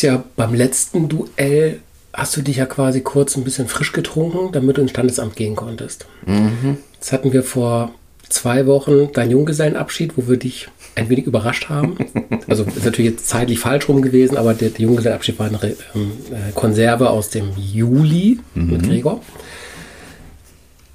hast 0.00 0.02
ja 0.02 0.24
beim 0.36 0.54
letzten 0.54 1.10
Duell, 1.10 1.80
hast 2.14 2.34
du 2.36 2.40
dich 2.40 2.56
ja 2.56 2.64
quasi 2.64 3.02
kurz 3.02 3.36
ein 3.36 3.44
bisschen 3.44 3.68
frisch 3.68 3.92
getrunken, 3.92 4.50
damit 4.50 4.78
du 4.78 4.80
ins 4.80 4.92
Standesamt 4.92 5.36
gehen 5.36 5.56
konntest. 5.56 6.06
Mhm. 6.24 6.78
Das 6.98 7.12
hatten 7.12 7.34
wir 7.34 7.42
vor 7.42 7.92
zwei 8.28 8.66
Wochen, 8.66 9.12
dein 9.12 9.30
Junggesellenabschied, 9.30 10.16
wo 10.16 10.26
wir 10.26 10.38
dich 10.38 10.68
ein 10.94 11.10
wenig 11.10 11.26
überrascht 11.26 11.68
haben. 11.68 11.98
Also 12.48 12.64
ist 12.64 12.84
natürlich 12.84 13.12
jetzt 13.12 13.28
zeitlich 13.28 13.60
falsch 13.60 13.88
rum 13.88 14.02
gewesen, 14.02 14.36
aber 14.36 14.54
der, 14.54 14.70
der 14.70 14.80
Junggesellenabschied 14.80 15.38
war 15.38 15.46
eine 15.46 15.76
ähm, 15.94 16.10
äh, 16.32 16.50
Konserve 16.52 17.10
aus 17.10 17.30
dem 17.30 17.52
Juli 17.56 18.40
mhm. 18.54 18.70
mit 18.70 18.82
Gregor. 18.82 19.20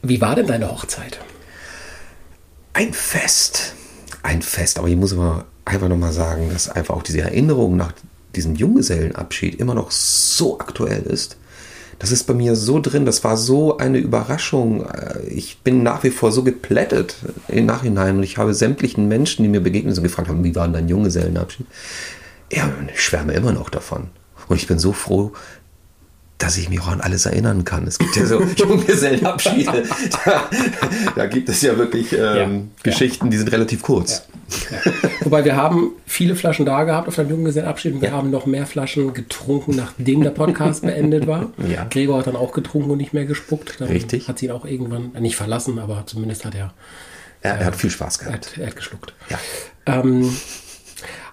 Wie 0.02 0.20
war 0.20 0.36
denn 0.36 0.48
deine 0.48 0.70
Hochzeit? 0.70 1.20
Ein 2.74 2.92
Fest. 2.92 3.74
Ein 4.22 4.42
Fest. 4.42 4.80
Aber 4.80 4.90
ich 4.90 4.98
muss 4.98 5.14
aber 5.14 5.46
einfach 5.64 5.88
nochmal 5.88 6.12
sagen, 6.12 6.50
dass 6.52 6.68
einfach 6.68 6.94
auch 6.96 7.04
diese 7.04 7.22
Erinnerung 7.22 7.78
nach 7.78 7.94
diesem 8.36 8.56
Junggesellenabschied 8.56 9.60
immer 9.60 9.74
noch 9.74 9.92
so 9.92 10.60
aktuell 10.60 11.04
ist. 11.04 11.38
Das 12.00 12.12
ist 12.12 12.26
bei 12.26 12.34
mir 12.34 12.56
so 12.56 12.80
drin, 12.82 13.06
das 13.06 13.24
war 13.24 13.38
so 13.38 13.78
eine 13.78 14.00
Überraschung. 14.00 14.86
Ich 15.30 15.60
bin 15.60 15.82
nach 15.82 16.04
wie 16.04 16.10
vor 16.10 16.32
so 16.32 16.44
geplättet 16.44 17.16
im 17.48 17.66
Nachhinein 17.66 18.18
und 18.18 18.24
ich 18.24 18.38
habe 18.38 18.54
sämtlichen 18.54 19.08
Menschen, 19.08 19.44
die 19.44 19.50
mir 19.50 19.62
begegnet 19.62 19.96
sind, 19.96 20.04
gefragt 20.04 20.28
haben, 20.28 20.44
wie 20.44 20.56
war 20.56 20.66
denn 20.66 20.74
dein 20.74 20.90
Junggesellenabschied? 20.90 21.66
Ja, 22.52 22.70
ich 22.94 23.02
schwärme 23.02 23.34
immer 23.34 23.54
noch 23.54 23.70
davon. 23.70 24.10
Und 24.48 24.58
ich 24.58 24.68
bin 24.68 24.78
so 24.78 24.92
froh, 24.92 25.32
dass 26.38 26.58
ich 26.58 26.70
mich 26.70 26.82
auch 26.82 26.90
an 26.90 27.02
alles 27.02 27.26
erinnern 27.26 27.64
kann. 27.64 27.88
Es 27.88 27.98
gibt 27.98 28.16
ja 28.16 28.26
so 28.26 28.42
Junggesellenabschiede. 28.58 29.84
da, 30.26 30.50
da 31.16 31.26
gibt 31.28 31.50
es 31.50 31.62
ja 31.62 31.78
wirklich 31.78 32.12
ähm, 32.14 32.20
ja, 32.20 32.92
Geschichten, 32.92 33.30
die 33.30 33.38
sind 33.38 33.52
relativ 33.52 33.82
kurz. 33.82 34.28
Ja, 34.70 34.92
Wobei 35.22 35.44
wir 35.46 35.56
haben 35.56 35.92
viele 36.06 36.36
Flaschen 36.36 36.66
da 36.66 36.84
gehabt 36.84 37.08
auf 37.08 37.16
dem 37.16 37.30
Junggesellenabschied 37.30 37.96
und 37.96 38.02
wir 38.02 38.12
haben 38.12 38.30
noch 38.30 38.46
mehr 38.46 38.66
Flaschen 38.66 39.14
getrunken, 39.14 39.76
nachdem 39.76 40.22
der 40.22 40.32
Podcast 40.32 40.82
beendet 40.86 41.26
war. 41.26 41.52
Ja. 41.68 41.86
Gregor 41.86 42.20
hat 42.20 42.28
dann 42.28 42.36
auch 42.36 42.52
getrunken 42.52 42.92
und 42.92 42.98
nicht 42.98 43.14
mehr 43.14 43.26
gespuckt. 43.26 43.80
Dann 43.80 43.88
Richtig. 43.88 44.28
Hat 44.28 44.40
sie 44.40 44.48
ihn 44.48 44.52
auch 44.52 44.66
irgendwann 44.66 45.14
nicht 45.20 45.36
verlassen, 45.36 45.80
aber 45.80 46.04
zumindest 46.06 46.46
hat 46.46 46.54
er. 46.54 46.74
er 47.42 47.66
hat 47.66 47.76
viel 47.76 47.90
Spaß 47.90 48.20
gehabt. 48.20 48.36
Er 48.36 48.52
hat, 48.52 48.58
er 48.58 48.68
hat 48.68 48.76
geschluckt. 48.76 49.14
Ja. 49.30 49.40
Ähm, 49.86 50.36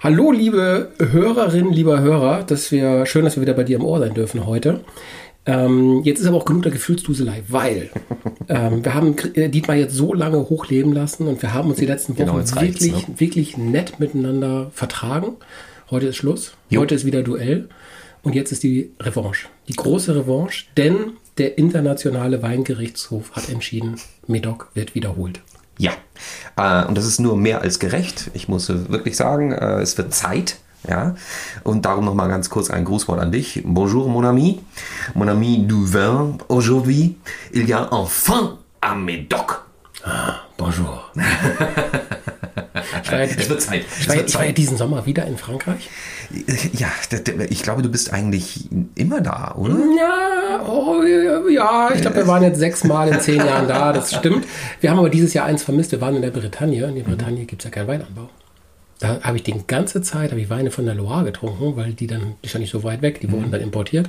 Hallo, 0.02 0.32
liebe 0.32 0.90
Hörerinnen, 0.98 1.72
lieber 1.72 2.00
Hörer, 2.00 2.42
dass 2.42 2.72
wir, 2.72 3.06
schön, 3.06 3.24
dass 3.24 3.36
wir 3.36 3.42
wieder 3.42 3.54
bei 3.54 3.62
dir 3.62 3.76
im 3.76 3.84
Ohr 3.84 4.00
sein 4.00 4.14
dürfen 4.14 4.46
heute. 4.46 4.80
Ähm, 5.46 6.02
jetzt 6.02 6.18
ist 6.18 6.26
aber 6.26 6.38
auch 6.38 6.44
genug 6.44 6.64
der 6.64 6.72
Gefühlsduselei, 6.72 7.44
weil 7.46 7.88
ähm, 8.48 8.84
wir 8.84 8.94
haben 8.94 9.14
äh, 9.34 9.48
Dietmar 9.48 9.76
jetzt 9.76 9.94
so 9.94 10.12
lange 10.12 10.48
hochleben 10.48 10.92
lassen 10.92 11.28
und 11.28 11.40
wir 11.40 11.54
haben 11.54 11.68
uns 11.68 11.78
die 11.78 11.86
letzten 11.86 12.14
Wochen 12.14 12.26
Genau, 12.26 12.60
wirklich, 12.60 12.92
ne? 12.92 13.14
wirklich 13.16 13.56
nett 13.56 14.00
miteinander 14.00 14.72
vertragen. 14.74 15.36
Heute 15.88 16.06
ist 16.06 16.16
Schluss. 16.16 16.54
Jo. 16.68 16.80
Heute 16.80 16.96
ist 16.96 17.04
wieder 17.04 17.22
Duell. 17.22 17.68
Und 18.24 18.34
jetzt 18.34 18.50
ist 18.50 18.64
die 18.64 18.90
Revanche. 18.98 19.46
Die 19.68 19.76
große 19.76 20.16
Revanche, 20.16 20.64
denn 20.76 21.12
der 21.38 21.58
internationale 21.58 22.42
Weingerichtshof 22.42 23.30
hat 23.36 23.48
entschieden, 23.48 24.00
Medoc 24.26 24.70
wird 24.74 24.96
wiederholt. 24.96 25.42
Ja, 25.82 25.92
äh, 26.56 26.86
und 26.86 26.96
das 26.96 27.04
ist 27.06 27.18
nur 27.18 27.36
mehr 27.36 27.60
als 27.62 27.78
gerecht. 27.80 28.30
Ich 28.34 28.46
muss 28.48 28.68
wirklich 28.68 29.16
sagen, 29.16 29.50
äh, 29.52 29.80
es 29.80 29.98
wird 29.98 30.14
Zeit. 30.14 30.56
Ja, 30.88 31.14
und 31.62 31.84
darum 31.84 32.04
nochmal 32.04 32.28
ganz 32.28 32.50
kurz 32.50 32.68
ein 32.70 32.84
Grußwort 32.84 33.20
an 33.20 33.30
dich. 33.30 33.62
Bonjour, 33.64 34.08
mon 34.08 34.24
ami. 34.24 34.60
Mon 35.14 35.28
ami 35.28 35.64
du 35.66 35.92
vin. 35.92 36.38
Aujourd'hui, 36.48 37.16
il 37.52 37.68
y 37.68 37.72
a 37.72 37.86
enfin 37.92 38.58
un 38.80 38.96
Médoc. 39.04 39.64
Bonjour. 40.56 41.02
Ich 43.04 43.10
war, 43.12 43.18
ja, 43.20 43.24
Es 43.24 43.48
wird 43.48 43.60
Zeit. 43.62 43.84
ich 43.84 44.00
Es 44.02 44.08
war, 44.08 44.14
ja- 44.16 44.20
wird 44.20 44.28
ich 44.30 44.34
war 44.34 44.42
ja 44.42 44.48
Zeit. 44.48 44.58
diesen 44.58 44.76
Sommer 44.76 45.06
wieder 45.06 45.24
in 45.26 45.36
Frankreich. 45.38 45.88
Ja, 46.72 46.88
ich 47.50 47.62
glaube, 47.62 47.82
du 47.82 47.90
bist 47.90 48.12
eigentlich 48.12 48.68
immer 48.94 49.20
da, 49.20 49.54
oder? 49.56 49.76
Ja, 49.98 50.64
oh, 50.66 51.02
ja, 51.48 51.90
ich 51.94 52.00
glaube, 52.00 52.16
wir 52.16 52.26
waren 52.26 52.42
jetzt 52.42 52.58
sechsmal 52.58 53.08
in 53.08 53.20
zehn 53.20 53.36
Jahren 53.36 53.68
da, 53.68 53.92
das 53.92 54.14
stimmt. 54.14 54.46
Wir 54.80 54.90
haben 54.90 54.98
aber 54.98 55.10
dieses 55.10 55.34
Jahr 55.34 55.46
eins 55.46 55.62
vermisst, 55.62 55.92
wir 55.92 56.00
waren 56.00 56.16
in 56.16 56.22
der 56.22 56.30
Bretagne. 56.30 56.86
In 56.86 56.94
der 56.94 57.02
Bretagne 57.02 57.44
gibt 57.44 57.62
es 57.62 57.64
ja 57.64 57.70
keinen 57.70 57.88
Weinanbau. 57.88 58.30
Da 58.98 59.20
habe 59.22 59.36
ich 59.36 59.42
die 59.42 59.54
ganze 59.66 60.00
Zeit 60.00 60.30
habe 60.30 60.40
ich 60.40 60.48
Weine 60.48 60.70
von 60.70 60.86
der 60.86 60.94
Loire 60.94 61.24
getrunken, 61.24 61.76
weil 61.76 61.92
die 61.92 62.06
dann, 62.06 62.36
die 62.42 62.46
ist 62.46 62.54
ja 62.54 62.60
nicht 62.60 62.70
so 62.70 62.84
weit 62.84 63.02
weg, 63.02 63.20
die 63.20 63.30
wurden 63.32 63.50
dann 63.50 63.60
importiert. 63.60 64.08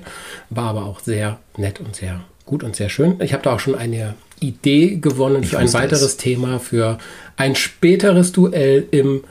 War 0.51 0.69
aber 0.69 0.85
auch 0.85 0.99
sehr 0.99 1.39
nett 1.57 1.79
und 1.79 1.95
sehr 1.95 2.21
gut 2.45 2.63
und 2.63 2.75
sehr 2.75 2.89
schön. 2.89 3.19
Ich 3.19 3.33
habe 3.33 3.41
da 3.43 3.55
auch 3.55 3.59
schon 3.59 3.75
eine 3.75 4.13
Idee 4.39 4.97
gewonnen 4.97 5.43
für 5.43 5.57
ein 5.57 5.73
weiteres 5.73 6.03
es. 6.03 6.17
Thema, 6.17 6.59
für 6.59 6.99
ein 7.37 7.55
späteres 7.55 8.33
Duell 8.33 8.87
im 8.91 9.23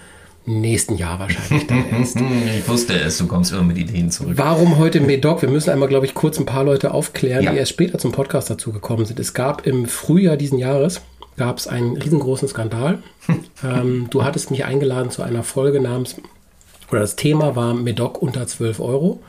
nächsten 0.45 0.97
Jahr 0.97 1.19
wahrscheinlich 1.19 1.67
dann 1.67 1.85
erst. 1.99 2.17
Ich 2.21 2.69
wusste 2.69 2.95
es, 2.99 3.19
du 3.19 3.27
kommst 3.27 3.53
immer 3.53 3.63
mit 3.63 3.79
Ideen 3.79 4.11
zurück. 4.11 4.33
Warum 4.37 4.79
heute 4.79 5.01
Medoc? 5.01 5.43
Wir 5.43 5.49
müssen 5.49 5.71
einmal, 5.71 5.89
glaube 5.89 6.07
ich, 6.07 6.15
kurz 6.15 6.39
ein 6.39 6.47
paar 6.47 6.65
Leute 6.65 6.93
aufklären, 6.93 7.45
Ja. 7.45 7.53
die 7.53 7.59
erst 7.59 7.71
später 7.73 7.99
zum 7.99 8.13
Podcast 8.13 8.51
dazu 8.51 8.73
gekommen 8.73 9.05
sind. 9.07 9.21
Es 9.21 9.35
gab 9.35 9.67
im 9.67 9.87
Frühjahr 9.87 10.37
diesen 10.37 10.59
Jahres 10.59 11.01
gab 11.37 11.59
es 11.59 11.67
einen 11.67 11.97
riesengroßen 11.97 12.49
Skandal. 12.49 12.99
ähm, 13.65 14.09
du 14.11 14.23
hattest 14.25 14.51
mich 14.51 14.65
eingeladen 14.65 15.11
zu 15.11 15.23
einer 15.23 15.43
Folge 15.43 15.81
namens, 15.81 16.17
oder 16.91 17.01
das 17.01 17.17
Thema 17.17 17.57
war 17.57 17.73
Medoc 17.75 18.21
unter 18.21 18.47
12 18.47 18.81
Euro. 18.81 19.21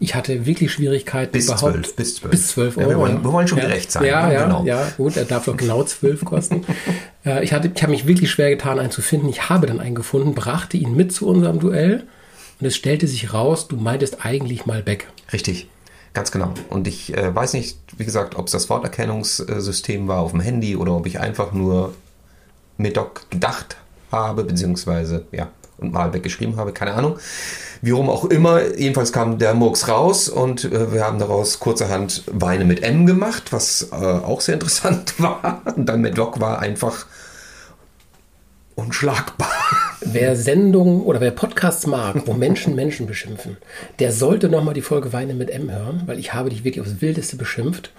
Ich 0.00 0.14
hatte 0.14 0.44
wirklich 0.46 0.72
Schwierigkeiten 0.72 1.32
Bis 1.32 1.46
überhaupt. 1.46 1.72
12, 1.72 1.96
bis 1.96 2.16
12. 2.16 2.30
Bis 2.30 2.48
12 2.48 2.76
Ja, 2.76 2.82
Euro. 2.82 2.90
wir 2.90 2.98
wollen- 2.98 3.24
wir 3.24 3.32
wollen 3.32 3.48
schon 3.48 3.58
ja. 3.58 3.64
gerecht 3.66 3.92
sein, 3.92 4.04
Ja, 4.04 4.26
ne? 4.26 4.34
ja, 4.34 4.44
Genau. 4.44 4.64
ja, 4.64 4.88
gut, 4.96 5.16
er 5.16 5.24
darf 5.24 5.44
doch 5.44 5.56
genau 5.56 5.82
12 5.84 6.24
kosten. 6.24 6.64
äh, 7.24 7.42
ich 7.44 7.52
hatte, 7.52 7.70
ich 7.74 7.82
habe 7.82 7.92
mich 7.92 8.06
wirklich 8.06 8.30
schwer 8.30 8.50
getan, 8.50 8.78
einen 8.78 8.90
zu 8.90 9.02
finden. 9.02 9.28
Ich 9.28 9.48
habe 9.48 9.66
dann 9.66 9.80
einen 9.80 9.94
gefunden, 9.94 10.34
brachte 10.34 10.76
ihn 10.76 10.94
mit 10.96 11.12
zu 11.12 11.26
unserem 11.28 11.58
Duell 11.60 12.04
und 12.60 12.66
es 12.66 12.76
stellte 12.76 13.06
sich 13.06 13.32
raus, 13.32 13.68
du 13.68 13.76
meintest 13.76 14.24
eigentlich 14.24 14.66
mal 14.66 14.82
Beck. 14.82 15.08
Richtig, 15.32 15.68
ganz 16.12 16.30
genau. 16.32 16.52
Und 16.70 16.86
ich 16.88 17.16
äh, 17.16 17.34
weiß 17.34 17.52
nicht, 17.54 17.78
wie 17.96 18.04
gesagt, 18.04 18.36
ob 18.36 18.46
es 18.46 18.52
das 18.52 18.68
Worterkennungssystem 18.70 20.08
war 20.08 20.20
auf 20.20 20.32
dem 20.32 20.40
Handy 20.40 20.76
oder 20.76 20.92
ob 20.92 21.06
ich 21.06 21.20
einfach 21.20 21.52
nur 21.52 21.94
Medoc 22.76 23.30
gedacht 23.30 23.76
habe, 24.10 24.44
beziehungsweise, 24.44 25.24
ja, 25.32 25.48
und 25.78 25.92
mal 25.92 26.12
weggeschrieben 26.12 26.56
habe, 26.56 26.72
keine 26.72 26.94
Ahnung. 26.94 27.18
Wie 27.82 27.90
rum 27.90 28.08
auch 28.08 28.24
immer, 28.24 28.74
jedenfalls 28.76 29.12
kam 29.12 29.38
der 29.38 29.52
Murks 29.54 29.88
raus 29.88 30.28
und 30.28 30.64
äh, 30.64 30.92
wir 30.92 31.04
haben 31.04 31.18
daraus 31.18 31.60
kurzerhand 31.60 32.22
Weine 32.26 32.64
mit 32.64 32.82
M 32.82 33.04
gemacht, 33.04 33.52
was 33.52 33.90
äh, 33.92 33.94
auch 33.94 34.40
sehr 34.40 34.54
interessant 34.54 35.14
war. 35.20 35.62
Und 35.76 35.86
dann 35.86 36.00
Medoc 36.00 36.40
war 36.40 36.60
einfach 36.60 37.06
unschlagbar. 38.74 39.50
Wer 40.00 40.36
Sendungen 40.36 41.02
oder 41.02 41.20
wer 41.20 41.30
Podcasts 41.30 41.86
mag, 41.86 42.22
wo 42.26 42.32
Menschen 42.32 42.74
Menschen 42.76 43.06
beschimpfen, 43.06 43.56
der 43.98 44.12
sollte 44.12 44.48
nochmal 44.48 44.74
die 44.74 44.82
Folge 44.82 45.12
Weine 45.12 45.34
mit 45.34 45.50
M 45.50 45.70
hören, 45.70 46.02
weil 46.06 46.18
ich 46.18 46.34
habe 46.34 46.50
dich 46.50 46.64
wirklich 46.64 46.84
aufs 46.84 47.00
Wildeste 47.00 47.36
beschimpft. 47.36 47.92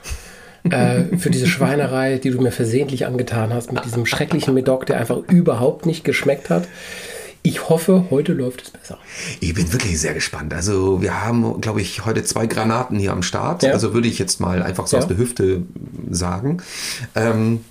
äh, 0.70 1.18
für 1.18 1.30
diese 1.30 1.46
Schweinerei, 1.46 2.18
die 2.18 2.32
du 2.32 2.42
mir 2.42 2.52
versehentlich 2.52 3.06
angetan 3.06 3.54
hast, 3.54 3.72
mit 3.72 3.86
diesem 3.86 4.08
schrecklichen 4.08 4.56
Medoc, 4.56 4.88
der 4.88 5.00
einfach 5.00 5.18
überhaupt 5.28 5.86
nicht 5.86 6.04
geschmeckt 6.04 6.50
hat. 6.50 6.68
Ich 7.46 7.70
hoffe, 7.70 8.06
heute 8.10 8.34
läuft 8.34 8.64
es 8.64 8.70
besser. 8.72 8.98
Ich 9.40 9.54
bin 9.54 9.72
wirklich 9.72 10.00
sehr 10.02 10.16
gespannt. 10.16 10.52
Also 10.52 11.02
wir 11.04 11.22
haben, 11.24 11.62
glaube 11.62 11.80
ich, 11.80 12.04
heute 12.04 12.24
zwei 12.24 12.48
Granaten 12.48 12.98
hier 12.98 13.12
am 13.12 13.22
Start. 13.22 13.62
Ja. 13.62 13.72
Also 13.72 13.94
würde 13.94 14.08
ich 14.08 14.18
jetzt 14.18 14.40
mal 14.40 14.64
einfach 14.64 14.88
so 14.88 14.98
Ja. 14.98 15.04
aus 15.04 15.08
der 15.08 15.18
Hüfte 15.18 15.62
sagen. 16.10 16.58
Ähm, 17.14 17.64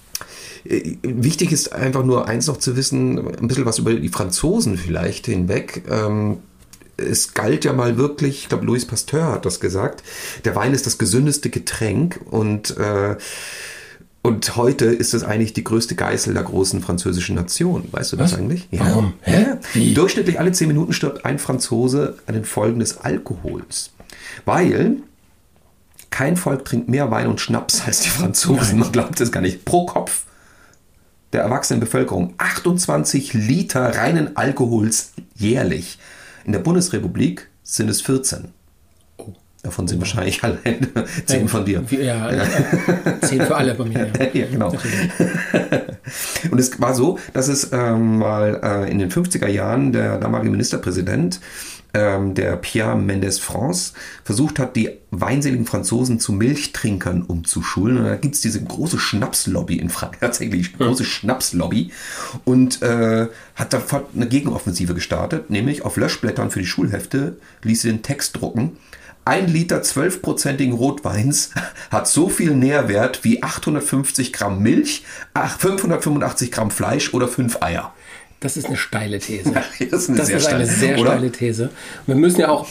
äh, 0.64 0.94
wichtig 1.02 1.50
ist 1.50 1.72
einfach 1.72 2.04
nur 2.04 2.28
eins 2.28 2.46
noch 2.46 2.58
zu 2.58 2.76
wissen, 2.76 3.18
ein 3.18 3.48
bisschen 3.48 3.66
was 3.66 3.80
über 3.80 3.92
die 3.94 4.08
Franzosen 4.08 4.78
vielleicht 4.78 5.26
hinweg. 5.26 5.82
Ähm, 5.90 6.38
es 6.96 7.34
galt 7.34 7.64
ja 7.64 7.72
mal 7.72 7.96
wirklich, 7.96 8.42
ich 8.44 8.48
glaube, 8.48 8.66
Louis 8.66 8.86
Pasteur 8.86 9.32
hat 9.32 9.44
das 9.44 9.58
gesagt, 9.58 10.04
der 10.44 10.54
Wein 10.54 10.72
ist 10.72 10.86
das 10.86 10.98
gesündeste 10.98 11.50
Getränk 11.50 12.20
und 12.30 12.76
äh, 12.78 13.16
und 14.24 14.56
heute 14.56 14.86
ist 14.86 15.12
es 15.12 15.22
eigentlich 15.22 15.52
die 15.52 15.64
größte 15.64 15.96
Geißel 15.96 16.32
der 16.32 16.44
großen 16.44 16.80
französischen 16.80 17.34
Nation. 17.34 17.86
Weißt 17.92 18.10
du 18.10 18.16
das 18.16 18.32
Was? 18.32 18.38
eigentlich? 18.38 18.66
Warum? 18.72 19.12
Hä? 19.20 19.44
Ja. 19.74 19.92
Durchschnittlich 19.92 20.40
alle 20.40 20.50
10 20.50 20.66
Minuten 20.66 20.94
stirbt 20.94 21.26
ein 21.26 21.38
Franzose 21.38 22.16
an 22.26 22.32
den 22.32 22.46
Folgen 22.46 22.80
des 22.80 22.96
Alkohols. 22.96 23.92
Weil 24.46 24.96
kein 26.08 26.38
Volk 26.38 26.64
trinkt 26.64 26.88
mehr 26.88 27.10
Wein 27.10 27.26
und 27.26 27.42
Schnaps 27.42 27.82
als 27.84 28.00
die 28.00 28.08
Franzosen. 28.08 28.78
Man 28.78 28.92
glaubt 28.92 29.20
es 29.20 29.30
gar 29.30 29.42
nicht. 29.42 29.66
Pro 29.66 29.84
Kopf 29.84 30.24
der 31.34 31.42
erwachsenen 31.42 31.80
Bevölkerung 31.80 32.32
28 32.38 33.34
Liter 33.34 33.94
reinen 33.94 34.38
Alkohols 34.38 35.12
jährlich. 35.34 35.98
In 36.46 36.52
der 36.52 36.60
Bundesrepublik 36.60 37.50
sind 37.62 37.90
es 37.90 38.00
14. 38.00 38.48
Davon 39.64 39.88
sind 39.88 39.98
wahrscheinlich 39.98 40.44
allein 40.44 40.86
10 41.26 41.48
von 41.48 41.64
dir. 41.64 41.82
Ja, 41.90 42.30
äh, 42.30 42.46
zehn 43.22 43.40
für 43.40 43.56
alle 43.56 43.74
bei 43.74 43.84
mir. 43.84 44.10
Ja. 44.18 44.24
Ja, 44.34 44.46
genau. 44.46 44.72
Und 46.50 46.58
es 46.58 46.80
war 46.80 46.94
so, 46.94 47.18
dass 47.32 47.48
es 47.48 47.70
ähm, 47.72 48.18
mal 48.18 48.60
äh, 48.62 48.90
in 48.90 48.98
den 48.98 49.10
50er 49.10 49.48
Jahren 49.48 49.92
der 49.92 50.18
damalige 50.18 50.50
Ministerpräsident 50.50 51.40
ähm, 51.94 52.34
der 52.34 52.56
Pierre 52.56 52.96
Mendes 52.96 53.38
France 53.38 53.94
versucht 54.24 54.58
hat, 54.58 54.76
die 54.76 54.90
weinseligen 55.10 55.64
Franzosen 55.64 56.18
zu 56.18 56.32
Milchtrinkern 56.32 57.22
umzuschulen. 57.22 57.98
Und 57.98 58.04
da 58.04 58.16
gibt 58.16 58.34
es 58.34 58.40
diese 58.40 58.62
große 58.62 58.98
Schnapslobby 58.98 59.78
in 59.78 59.88
Frankreich, 59.88 60.20
tatsächlich 60.20 60.76
große 60.76 61.04
Schnapslobby. 61.04 61.92
Und 62.44 62.82
äh, 62.82 63.28
hat 63.54 63.70
sofort 63.70 64.08
eine 64.14 64.26
Gegenoffensive 64.26 64.94
gestartet, 64.94 65.48
nämlich 65.48 65.84
auf 65.84 65.96
Löschblättern 65.96 66.50
für 66.50 66.58
die 66.60 66.66
Schulhefte 66.66 67.38
ließ 67.62 67.82
sie 67.82 67.88
den 67.88 68.02
Text 68.02 68.38
drucken. 68.38 68.76
Ein 69.26 69.48
Liter 69.48 69.80
12-prozentigen 69.80 70.74
Rotweins 70.74 71.50
hat 71.90 72.06
so 72.08 72.28
viel 72.28 72.54
Nährwert 72.54 73.24
wie 73.24 73.42
850 73.42 74.34
Gramm 74.34 74.62
Milch, 74.62 75.04
585 75.34 76.52
Gramm 76.52 76.70
Fleisch 76.70 77.14
oder 77.14 77.26
5 77.26 77.62
Eier. 77.62 77.94
Das 78.40 78.58
ist 78.58 78.66
eine 78.66 78.76
steile 78.76 79.18
These. 79.20 79.52
das 79.90 80.02
ist 80.02 80.08
eine 80.10 80.18
das 80.18 80.26
sehr, 80.26 80.36
ist 80.36 80.46
eine 80.48 80.66
steile, 80.66 80.66
sehr 80.66 80.98
steile 80.98 81.32
These. 81.32 81.70
Wir 82.06 82.14
müssen 82.16 82.40
ja 82.40 82.50
auch 82.50 82.66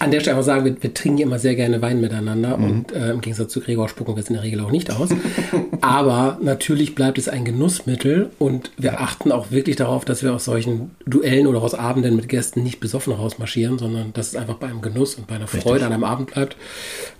an 0.00 0.10
der 0.10 0.20
Stelle 0.20 0.36
einfach 0.36 0.46
sagen, 0.46 0.64
wir, 0.64 0.82
wir 0.82 0.92
trinken 0.92 1.18
immer 1.22 1.38
sehr 1.38 1.54
gerne 1.54 1.80
Wein 1.82 2.00
miteinander 2.00 2.56
Mhm. 2.58 2.64
und 2.64 2.92
äh, 2.92 3.10
im 3.12 3.20
Gegensatz 3.20 3.52
zu 3.52 3.60
Gregor 3.60 3.88
spucken 3.88 4.16
wir 4.16 4.22
es 4.22 4.28
in 4.28 4.34
der 4.34 4.42
Regel 4.42 4.60
auch 4.60 4.70
nicht 4.70 4.90
aus. 4.90 5.10
Aber 5.80 6.38
natürlich 6.42 6.94
bleibt 6.94 7.18
es 7.18 7.28
ein 7.28 7.44
Genussmittel 7.44 8.30
und 8.38 8.72
wir 8.76 9.00
achten 9.00 9.32
auch 9.32 9.50
wirklich 9.50 9.76
darauf, 9.76 10.04
dass 10.04 10.22
wir 10.22 10.34
aus 10.34 10.44
solchen 10.44 10.90
Duellen 11.06 11.46
oder 11.46 11.62
aus 11.62 11.74
Abenden 11.74 12.16
mit 12.16 12.28
Gästen 12.28 12.62
nicht 12.62 12.80
besoffen 12.80 13.12
rausmarschieren, 13.12 13.78
sondern 13.78 14.12
dass 14.12 14.28
es 14.28 14.36
einfach 14.36 14.54
bei 14.56 14.66
einem 14.68 14.82
Genuss 14.82 15.14
und 15.14 15.26
bei 15.26 15.36
einer 15.36 15.46
Freude 15.46 15.86
an 15.86 15.92
einem 15.92 16.04
Abend 16.04 16.32
bleibt. 16.32 16.56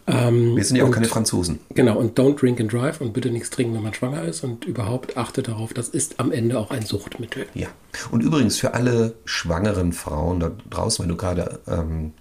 Ähm, 0.07 0.57
Wir 0.57 0.65
sind 0.65 0.77
ja 0.77 0.83
auch 0.83 0.89
und- 0.89 0.95
keine 0.95 1.07
Franzosen. 1.07 1.61
Genau, 1.75 1.97
und 1.99 2.19
don't 2.19 2.39
drink 2.39 2.61
and 2.61 2.73
drive 2.73 3.01
und 3.01 3.13
bitte 3.15 3.31
nichts 3.31 3.51
trinken, 3.51 3.75
wenn 3.75 3.83
man 3.83 3.95
schwanger 3.95 4.23
ist 4.25 4.45
und 4.45 4.65
überhaupt 4.67 5.17
achtet 5.17 5.49
darauf, 5.49 5.73
das 5.73 5.89
ist 5.89 6.21
am 6.21 6.31
Ende 6.33 6.59
auch 6.59 6.71
ein 6.71 6.83
Suchtmittel. 6.85 7.47
Ja. 7.55 7.69
Und 8.11 8.23
übrigens 8.23 8.59
für 8.59 8.75
alle 8.75 9.15
schwangeren 9.25 9.93
Frauen 9.93 10.41
da 10.41 10.51
draußen, 10.69 11.03
wenn 11.05 11.09
du 11.11 11.17
gerade, 11.17 11.61
ähm, 11.69 12.13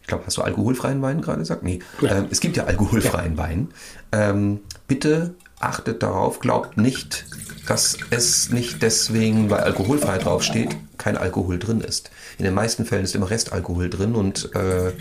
ich 0.00 0.06
glaube, 0.06 0.24
hast 0.26 0.36
du 0.36 0.42
alkoholfreien 0.42 1.02
Wein 1.02 1.20
gerade 1.20 1.38
gesagt? 1.38 1.62
Nee. 1.62 1.80
Ähm, 2.02 2.26
es 2.30 2.40
gibt 2.40 2.56
ja 2.56 2.64
alkoholfreien 2.64 3.36
Wein. 3.36 3.68
Ähm, 4.12 4.60
bitte 4.88 5.34
achtet 5.60 6.02
darauf, 6.02 6.40
glaubt 6.40 6.76
nicht, 6.76 7.26
dass 7.66 7.98
es 8.10 8.50
nicht 8.50 8.82
deswegen, 8.82 9.50
weil 9.50 9.60
alkoholfrei 9.60 10.18
draufsteht, 10.18 10.76
kein 10.98 11.16
Alkohol 11.16 11.58
drin 11.58 11.80
ist. 11.80 12.10
In 12.38 12.44
den 12.44 12.54
meisten 12.54 12.84
Fällen 12.84 13.04
ist 13.04 13.14
immer 13.14 13.30
Restalkohol 13.30 13.90
drin 13.90 14.14
und 14.14 14.54
äh, 14.54 14.92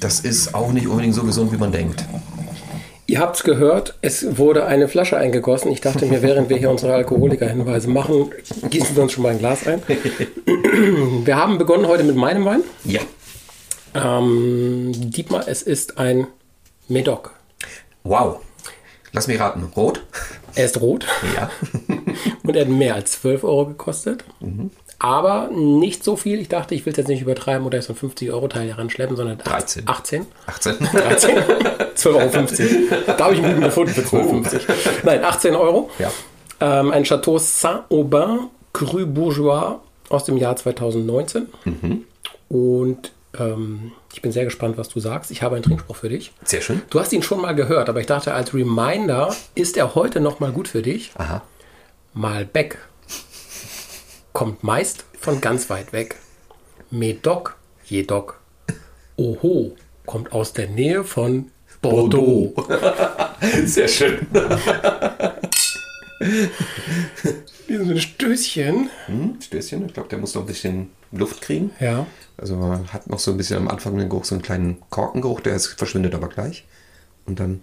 das 0.00 0.20
ist 0.20 0.54
auch 0.54 0.72
nicht 0.72 0.86
unbedingt 0.86 1.14
so 1.14 1.24
gesund, 1.24 1.52
wie 1.52 1.56
man 1.56 1.72
denkt. 1.72 2.04
Ihr 3.06 3.18
habt's 3.18 3.44
gehört, 3.44 3.98
es 4.00 4.38
wurde 4.38 4.64
eine 4.64 4.88
Flasche 4.88 5.18
eingegossen. 5.18 5.70
Ich 5.70 5.82
dachte 5.82 6.06
mir, 6.06 6.22
während 6.22 6.48
wir 6.48 6.56
hier 6.56 6.70
unsere 6.70 6.94
Alkoholiker-Hinweise 6.94 7.88
machen, 7.90 8.32
gießen 8.70 8.96
wir 8.96 9.02
uns 9.02 9.12
schon 9.12 9.22
mal 9.22 9.32
ein 9.32 9.38
Glas 9.38 9.66
ein. 9.66 9.82
Wir 11.26 11.36
haben 11.36 11.58
begonnen 11.58 11.86
heute 11.86 12.02
mit 12.02 12.16
meinem 12.16 12.46
Wein. 12.46 12.62
Ja. 12.84 13.00
Ähm, 13.94 14.92
Dietmar, 15.10 15.46
es 15.48 15.62
ist 15.62 15.98
ein 15.98 16.26
Medoc. 16.88 17.32
Wow. 18.02 18.40
Lass 19.12 19.28
mich 19.28 19.38
raten. 19.38 19.72
Rot? 19.76 20.02
Er 20.56 20.66
ist 20.66 20.80
rot 20.80 21.06
Ja. 21.34 21.50
und 22.42 22.56
er 22.56 22.62
hat 22.62 22.68
mehr 22.68 22.94
als 22.94 23.12
12 23.22 23.44
Euro 23.44 23.66
gekostet. 23.66 24.24
Aber 24.98 25.50
nicht 25.52 26.02
so 26.02 26.16
viel. 26.16 26.40
Ich 26.40 26.48
dachte, 26.48 26.74
ich 26.74 26.84
will 26.84 26.92
es 26.92 26.96
jetzt 26.96 27.08
nicht 27.08 27.22
übertreiben 27.22 27.66
oder 27.66 27.80
so 27.82 27.92
ein 27.92 27.96
50-Euro-Teil 27.98 28.68
heranschleppen, 28.68 29.16
sondern 29.16 29.38
13. 29.38 29.84
18. 29.86 30.26
18. 30.46 30.78
13? 30.92 31.36
12,50 31.96 32.08
Euro. 32.08 33.02
Da 33.06 33.24
habe 33.24 33.34
ich 33.34 33.40
einen 33.42 33.54
guten 33.54 33.64
gefunden 33.64 33.92
für 33.92 34.00
12,50. 34.02 34.60
Nein, 35.04 35.24
18 35.24 35.54
Euro. 35.54 35.90
Ja. 35.98 36.10
Ähm, 36.60 36.90
ein 36.90 37.04
Chateau 37.04 37.38
Saint-Aubin 37.38 38.48
Cru 38.72 39.06
Bourgeois 39.06 39.78
aus 40.08 40.24
dem 40.24 40.36
Jahr 40.36 40.56
2019. 40.56 41.46
Und 42.48 43.12
ähm, 43.38 43.92
ich 44.12 44.22
bin 44.22 44.32
sehr 44.32 44.44
gespannt, 44.44 44.78
was 44.78 44.88
du 44.88 45.00
sagst. 45.00 45.30
Ich 45.30 45.42
habe 45.42 45.56
einen 45.56 45.64
Trinkspruch 45.64 45.96
für 45.96 46.08
dich. 46.08 46.32
Sehr 46.44 46.60
schön. 46.60 46.82
Du 46.90 47.00
hast 47.00 47.12
ihn 47.12 47.22
schon 47.22 47.40
mal 47.40 47.54
gehört, 47.54 47.88
aber 47.88 48.00
ich 48.00 48.06
dachte, 48.06 48.34
als 48.34 48.54
Reminder 48.54 49.34
ist 49.54 49.76
er 49.76 49.94
heute 49.94 50.20
noch 50.20 50.40
mal 50.40 50.52
gut 50.52 50.68
für 50.68 50.82
dich. 50.82 51.12
Aha. 51.16 51.42
Malbec 52.12 52.78
kommt 54.32 54.62
meist 54.62 55.04
von 55.18 55.40
ganz 55.40 55.70
weit 55.70 55.92
weg. 55.92 56.16
Medoc 56.90 57.56
jedoch. 57.84 58.34
Oho 59.16 59.76
kommt 60.06 60.32
aus 60.32 60.52
der 60.52 60.68
Nähe 60.68 61.04
von 61.04 61.50
Bordeaux. 61.80 62.54
Sehr 63.64 63.88
schön. 63.88 64.26
Wie 67.66 67.76
so 67.76 67.90
ein 67.90 68.00
Stößchen. 68.00 68.90
Hm, 69.06 69.38
Stößchen. 69.40 69.86
Ich 69.86 69.94
glaube, 69.94 70.08
der 70.08 70.18
muss 70.18 70.34
noch 70.34 70.42
ein 70.42 70.46
bisschen 70.46 70.90
Luft 71.18 71.40
kriegen. 71.40 71.70
Ja. 71.80 72.06
Also 72.36 72.56
man 72.56 72.92
hat 72.92 73.08
noch 73.08 73.18
so 73.18 73.30
ein 73.30 73.36
bisschen 73.36 73.58
am 73.58 73.68
Anfang 73.68 73.96
den 73.96 74.08
Geruch, 74.08 74.24
so 74.24 74.34
einen 74.34 74.42
kleinen 74.42 74.82
Korkengeruch, 74.90 75.40
der 75.40 75.54
ist, 75.54 75.68
verschwindet 75.68 76.14
aber 76.14 76.28
gleich. 76.28 76.64
Und 77.26 77.40
dann. 77.40 77.62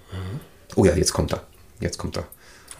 Oh 0.75 0.85
ja, 0.85 0.95
jetzt 0.95 1.13
kommt 1.13 1.33
er. 1.33 1.43
Jetzt 1.79 1.97
kommt 1.97 2.17
er. 2.17 2.25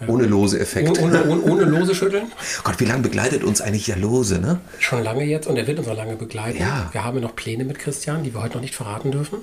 Ohne 0.08 0.24
lose 0.24 0.58
Effekt. 0.58 0.98
Ohne, 0.98 1.24
ohne, 1.24 1.42
ohne 1.42 1.64
lose 1.64 1.94
schütteln. 1.94 2.32
Gott, 2.64 2.80
wie 2.80 2.86
lange 2.86 3.02
begleitet 3.02 3.44
uns 3.44 3.60
eigentlich 3.60 3.86
der 3.86 3.96
Lose, 3.96 4.40
ne? 4.40 4.60
Schon 4.78 5.02
lange 5.02 5.24
jetzt 5.24 5.46
und 5.46 5.56
er 5.56 5.66
wird 5.66 5.78
uns 5.78 5.86
noch 5.86 5.96
lange 5.96 6.16
begleiten. 6.16 6.58
Ja. 6.58 6.88
Wir 6.92 7.04
haben 7.04 7.20
noch 7.20 7.36
Pläne 7.36 7.64
mit 7.64 7.78
Christian, 7.78 8.24
die 8.24 8.34
wir 8.34 8.42
heute 8.42 8.54
noch 8.54 8.62
nicht 8.62 8.74
verraten 8.74 9.12
dürfen. 9.12 9.38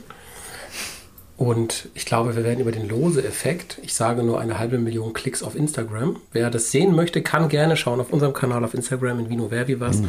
Und 1.40 1.88
ich 1.94 2.04
glaube, 2.04 2.36
wir 2.36 2.44
werden 2.44 2.60
über 2.60 2.74
den 2.74 2.90
Lose-Effekt, 2.90 3.80
ich 3.82 3.94
sage 3.94 4.24
nur 4.24 4.42
eine 4.42 4.60
halbe 4.60 4.78
Million 4.78 5.14
Klicks 5.14 5.42
auf 5.42 5.56
Instagram. 5.56 6.18
Wer 6.34 6.50
das 6.50 6.70
sehen 6.70 6.94
möchte, 6.94 7.22
kann 7.22 7.48
gerne 7.48 7.78
schauen 7.78 8.02
auf 8.02 8.12
unserem 8.12 8.34
Kanal 8.34 8.62
auf 8.66 8.74
Instagram 8.74 9.20
in 9.20 9.30
Vino 9.30 9.48
Vervi 9.48 9.80
was. 9.80 10.02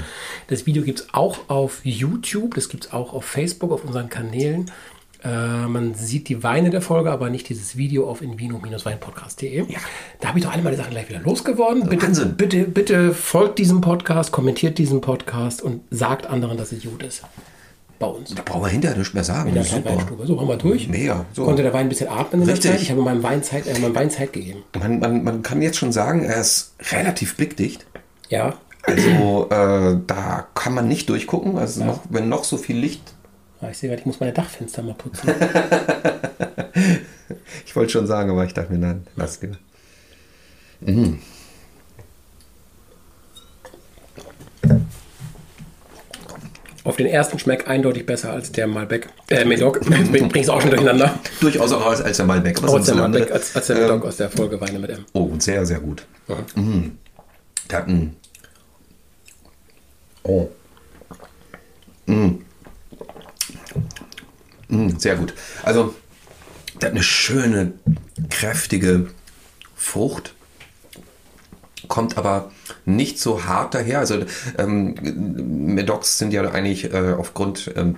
Das 0.49 0.67
Video 0.67 0.83
gibt 0.83 0.99
es 0.99 1.15
auch 1.15 1.49
auf 1.49 1.83
YouTube, 1.85 2.57
das 2.57 2.69
gibt 2.69 2.87
es 2.87 2.93
auch 2.93 3.13
auf 3.13 3.25
Facebook, 3.25 3.71
auf 3.71 3.85
unseren 3.85 4.09
Kanälen. 4.09 4.73
Äh, 5.23 5.69
man 5.69 5.95
sieht 5.95 6.29
die 6.29 6.43
Weine 6.43 6.71
der 6.71 6.83
Folge, 6.83 7.13
aber 7.13 7.31
nicht 7.31 7.49
dieses 7.49 7.77
Video 7.77 8.11
auf 8.11 8.23
invino-weinpodcast.de. 8.23 9.71
Ja. 9.71 9.79
Da 10.19 10.29
habe 10.31 10.41
ich 10.41 10.45
doch 10.45 10.53
alle 10.53 10.63
meine 10.63 10.77
Sachen 10.77 10.91
gleich 10.91 11.09
wieder 11.09 11.21
losgeworden. 11.21 11.89
Bitte, 11.89 12.09
Wahnsinn. 12.09 12.37
bitte, 12.37 12.65
bitte 12.65 13.15
folgt 13.15 13.61
diesem 13.61 13.81
Podcast, 13.81 14.33
kommentiert 14.33 14.79
diesen 14.79 15.01
Podcast 15.01 15.63
und 15.63 15.83
sagt 15.91 16.27
anderen, 16.27 16.59
dass 16.59 16.73
es 16.73 16.83
gut 16.83 17.05
ist. 17.05 17.23
Bei 18.01 18.07
uns. 18.07 18.35
Da 18.35 18.43
brauchen 18.43 18.63
wir 18.63 18.69
hinterher 18.71 18.97
nicht 18.97 19.13
mehr 19.15 19.23
sagen. 19.25 19.51
In 19.51 19.55
der 19.55 19.63
Super. 19.65 19.91
Weinstube. 19.91 20.27
So, 20.27 20.41
haben 20.41 20.49
wir 20.49 20.57
durch. 20.57 20.89
Mega. 20.89 21.27
So. 21.35 21.45
Konnte 21.45 21.63
der 21.63 21.73
Wein 21.75 21.83
ein 21.87 21.89
bisschen 21.91 22.09
atmen 22.09 22.41
in 22.41 22.47
der 22.47 22.57
Richtig. 22.57 22.71
Zeit. 22.73 22.81
Ich 22.83 22.91
habe 22.91 23.03
meinem 23.03 23.23
Wein 23.23 23.43
Zeit, 23.45 23.67
äh, 23.67 23.79
meinem 23.79 23.95
Wein 23.95 24.11
Zeit 24.11 24.33
gegeben. 24.33 24.65
Man, 24.79 24.99
man, 25.01 25.23
man 25.23 25.43
kann 25.43 25.61
jetzt 25.63 25.77
schon 25.77 25.93
sagen, 25.93 26.25
er 26.25 26.41
ist 26.41 26.73
relativ 26.91 27.37
blickdicht. 27.37 27.87
Ja. 28.31 28.55
Also 28.85 29.49
äh, 29.51 29.99
da 30.07 30.47
kann 30.55 30.73
man 30.75 30.89
nicht 30.89 31.11
durchgucken. 31.11 31.59
Also 31.59 31.85
noch, 31.85 32.01
wenn 32.09 32.29
noch 32.31 32.45
so 32.45 32.57
viel 32.57 32.79
Licht. 32.79 33.03
Ah, 33.61 33.69
Ich 33.71 33.77
sehe 33.79 33.91
gerade, 33.91 34.01
ich 34.01 34.07
muss 34.07 34.19
meine 34.19 34.33
Dachfenster 34.33 34.83
mal 34.83 34.95
putzen. 34.95 35.29
Ich 37.67 37.77
wollte 37.77 37.93
schon 37.93 38.07
sagen, 38.09 38.31
aber 38.31 38.45
ich 38.45 38.55
dachte 38.55 38.73
mir, 38.73 38.79
nein, 38.79 39.07
lass 39.15 39.41
lieber. 39.43 39.57
Auf 46.83 46.97
den 46.97 47.07
ersten 47.07 47.39
schmeckt 47.39 47.67
eindeutig 47.67 48.07
besser 48.07 48.33
als 48.33 48.53
der 48.53 48.67
Malbec. 48.67 49.09
Äh, 49.29 49.45
Medoc. 49.45 49.81
Jetzt 49.89 50.13
bring 50.13 50.31
ich 50.35 50.43
es 50.43 50.49
auch 50.49 50.61
schon 50.61 50.71
durcheinander. 50.71 51.19
Durchaus 51.41 51.73
auch 51.73 51.85
als, 51.85 52.01
als 52.01 52.17
der 52.17 52.27
Malbec. 52.27 52.63
Was 52.63 52.73
Als 52.73 52.87
der 52.87 52.95
Malbec, 52.95 53.31
als, 53.31 53.55
als 53.55 53.67
der 53.67 53.77
Medoc 53.77 54.05
aus 54.07 54.17
der 54.17 54.31
Folge 54.31 54.61
Weine 54.61 54.79
mit 54.79 54.91
M. 54.91 55.05
Oh, 55.13 55.31
sehr, 55.39 55.67
sehr 55.67 55.81
gut. 55.81 56.07
Mhm. 56.55 56.97
Der 57.71 57.79
hat 57.79 57.89
einen. 57.89 58.17
Oh. 60.23 60.49
Mm. 62.07 62.39
Mm, 64.69 64.99
sehr 64.99 65.17
gut. 65.17 65.35
Also, 65.63 65.95
der 66.81 66.89
hat 66.89 66.95
eine 66.95 67.03
schöne, 67.03 67.73
kräftige 68.31 69.11
Frucht. 69.77 70.35
Kommt 71.89 72.17
aber 72.17 72.51
nicht 72.85 73.19
so 73.19 73.45
hart 73.45 73.75
daher. 73.75 74.01
Also, 74.01 74.25
ähm, 74.59 74.95
Medocs 75.75 76.19
sind 76.19 76.33
ja 76.33 76.43
eigentlich 76.51 76.93
äh, 76.93 77.15
aufgrund 77.17 77.73
ähm, 77.77 77.97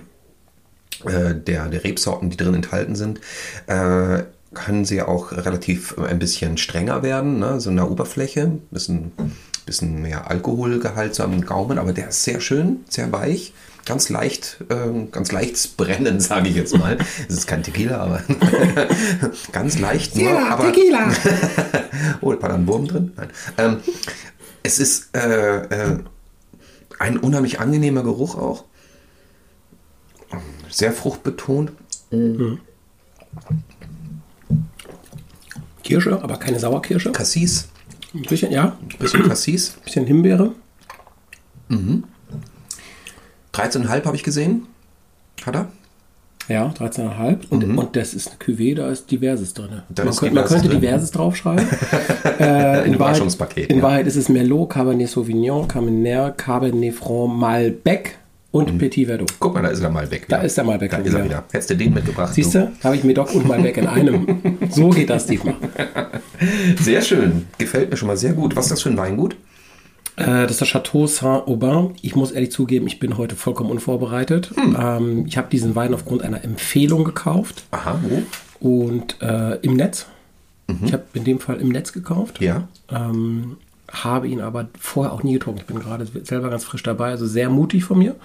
äh, 1.05 1.35
der, 1.35 1.67
der 1.67 1.83
Rebsorten, 1.83 2.29
die 2.29 2.37
drin 2.37 2.53
enthalten 2.53 2.95
sind, 2.95 3.19
äh, 3.67 4.23
können 4.53 4.85
sie 4.85 5.01
auch 5.01 5.31
relativ 5.31 5.95
äh, 5.97 6.07
ein 6.07 6.19
bisschen 6.19 6.57
strenger 6.57 7.03
werden, 7.03 7.39
ne? 7.39 7.59
so 7.59 7.69
in 7.69 7.75
der 7.75 7.89
Oberfläche, 7.89 8.51
bisschen, 8.71 9.11
bisschen 9.65 10.01
mehr 10.01 10.29
Alkoholgehalt 10.29 11.15
so 11.15 11.23
am 11.23 11.41
Gaumen, 11.41 11.77
aber 11.77 11.93
der 11.93 12.09
ist 12.09 12.23
sehr 12.23 12.39
schön, 12.39 12.85
sehr 12.89 13.11
weich, 13.11 13.53
ganz 13.85 14.09
leicht, 14.09 14.57
ähm, 14.69 15.11
ganz 15.11 15.31
leichtes 15.31 15.67
Brennen, 15.67 16.19
sage 16.21 16.49
ich 16.49 16.55
jetzt 16.55 16.77
mal. 16.77 16.97
Es 17.27 17.35
ist 17.35 17.47
kein 17.47 17.63
Tequila, 17.63 17.97
aber 17.97 18.21
ganz 19.51 19.79
leicht, 19.79 20.15
nur, 20.15 20.39
aber 20.39 20.71
Tequila. 20.71 21.11
oh, 22.21 22.29
war 22.29 22.49
da 22.49 22.55
ein 22.55 22.67
Wurm 22.67 22.87
drin? 22.87 23.11
Nein. 23.15 23.29
Ähm, 23.57 23.77
es 24.63 24.79
ist 24.79 25.15
äh, 25.15 25.57
äh, 25.65 25.99
ein 26.99 27.17
unheimlich 27.17 27.59
angenehmer 27.59 28.03
Geruch 28.03 28.35
auch. 28.35 28.65
Sehr 30.69 30.91
fruchtbetont. 30.91 31.71
Kirsche, 35.83 36.23
aber 36.23 36.37
keine 36.37 36.59
Sauerkirsche. 36.59 37.11
Cassis. 37.11 37.67
Ein 38.13 38.23
bisschen, 38.23 38.51
ja. 38.51 38.77
Ein 38.81 38.97
bisschen 38.97 39.27
Cassis. 39.27 39.75
Ein 39.77 39.83
bisschen 39.83 40.05
Himbeere. 40.05 40.53
13,5 43.53 44.05
habe 44.05 44.15
ich 44.15 44.23
gesehen. 44.23 44.67
Hat 45.45 45.55
er? 45.55 45.71
Ja, 46.49 46.67
13,5. 46.67 47.49
Und, 47.49 47.77
und 47.77 47.95
das 47.95 48.13
ist 48.13 48.29
eine 48.29 48.37
Cuvée, 48.37 48.75
da 48.75 48.89
ist 48.89 49.09
Diverses 49.09 49.53
drin. 49.53 49.81
Da 49.89 50.03
Man, 50.03 50.15
könnte, 50.15 50.35
man 50.35 50.43
Diverses 50.43 50.53
könnte 50.53 50.69
drin. 50.69 50.81
Diverses 50.81 51.11
draufschreiben. 51.11 51.65
äh, 52.39 52.85
in 52.87 52.99
Wahrheit, 52.99 53.55
in 53.55 53.77
ja. 53.77 53.83
Wahrheit 53.83 54.07
ist 54.07 54.15
es 54.15 54.29
Merlot, 54.29 54.69
Cabernet 54.71 55.09
Sauvignon, 55.09 55.67
Cabernet, 55.67 56.37
Cabernet 56.37 56.93
Franc, 56.93 57.33
Malbec 57.37 58.17
und 58.51 58.77
Petit 58.77 59.07
Verdot. 59.07 59.33
Guck 59.39 59.55
mal, 59.55 59.63
da 59.63 59.69
ist 59.69 59.81
er 59.81 59.89
mal 59.89 60.09
weg. 60.11 60.25
Da 60.29 60.37
ist 60.37 60.55
der 60.57 60.63
Malbec 60.63 60.91
Da 60.91 60.97
ist 60.97 61.13
er 61.13 61.25
wieder. 61.25 61.43
Hättest 61.51 61.71
du 61.71 61.75
den 61.75 61.93
mitgebracht? 61.93 62.33
Siehst 62.33 62.53
du, 62.53 62.71
habe 62.83 62.95
ich 62.95 63.03
Medoc 63.03 63.33
und 63.33 63.47
Malbec 63.47 63.77
in 63.77 63.87
einem. 63.87 64.41
So 64.69 64.89
geht 64.89 65.09
das 65.09 65.27
diesmal. 65.27 65.55
Sehr 66.79 67.01
schön. 67.01 67.45
Gefällt 67.57 67.91
mir 67.91 67.97
schon 67.97 68.07
mal 68.07 68.17
sehr 68.17 68.33
gut. 68.33 68.55
Was 68.55 68.65
ist 68.65 68.71
das 68.71 68.81
für 68.81 68.89
ein 68.89 68.97
Weingut? 68.97 69.35
Äh, 70.15 70.43
das 70.43 70.51
ist 70.51 70.61
das 70.61 70.67
Chateau 70.69 71.07
Saint-Aubin. 71.07 71.95
Ich 72.01 72.15
muss 72.15 72.31
ehrlich 72.31 72.51
zugeben, 72.51 72.87
ich 72.87 72.99
bin 72.99 73.17
heute 73.17 73.35
vollkommen 73.35 73.71
unvorbereitet. 73.71 74.51
Hm. 74.55 74.77
Ähm, 74.79 75.25
ich 75.27 75.37
habe 75.37 75.49
diesen 75.49 75.75
Wein 75.75 75.93
aufgrund 75.93 76.21
einer 76.21 76.43
Empfehlung 76.43 77.03
gekauft 77.03 77.63
Aha, 77.71 77.99
wo? 78.01 78.23
und 78.69 79.21
äh, 79.21 79.55
im 79.57 79.75
Netz. 79.75 80.07
Ich 80.85 80.93
habe 80.93 81.03
in 81.13 81.23
dem 81.23 81.39
Fall 81.39 81.59
im 81.59 81.69
Netz 81.69 81.91
gekauft. 81.91 82.39
Mhm. 82.39 82.47
Ja. 82.47 82.67
Ähm, 82.89 83.57
habe 83.91 84.27
ihn 84.27 84.41
aber 84.41 84.69
vorher 84.79 85.13
auch 85.13 85.23
nie 85.23 85.33
getrunken. 85.33 85.59
Ich 85.59 85.67
bin 85.67 85.79
gerade 85.79 86.07
selber 86.23 86.49
ganz 86.49 86.63
frisch 86.63 86.83
dabei, 86.83 87.09
also 87.11 87.27
sehr 87.27 87.49
mutig 87.49 87.83
von 87.83 87.99
mir. 87.99 88.15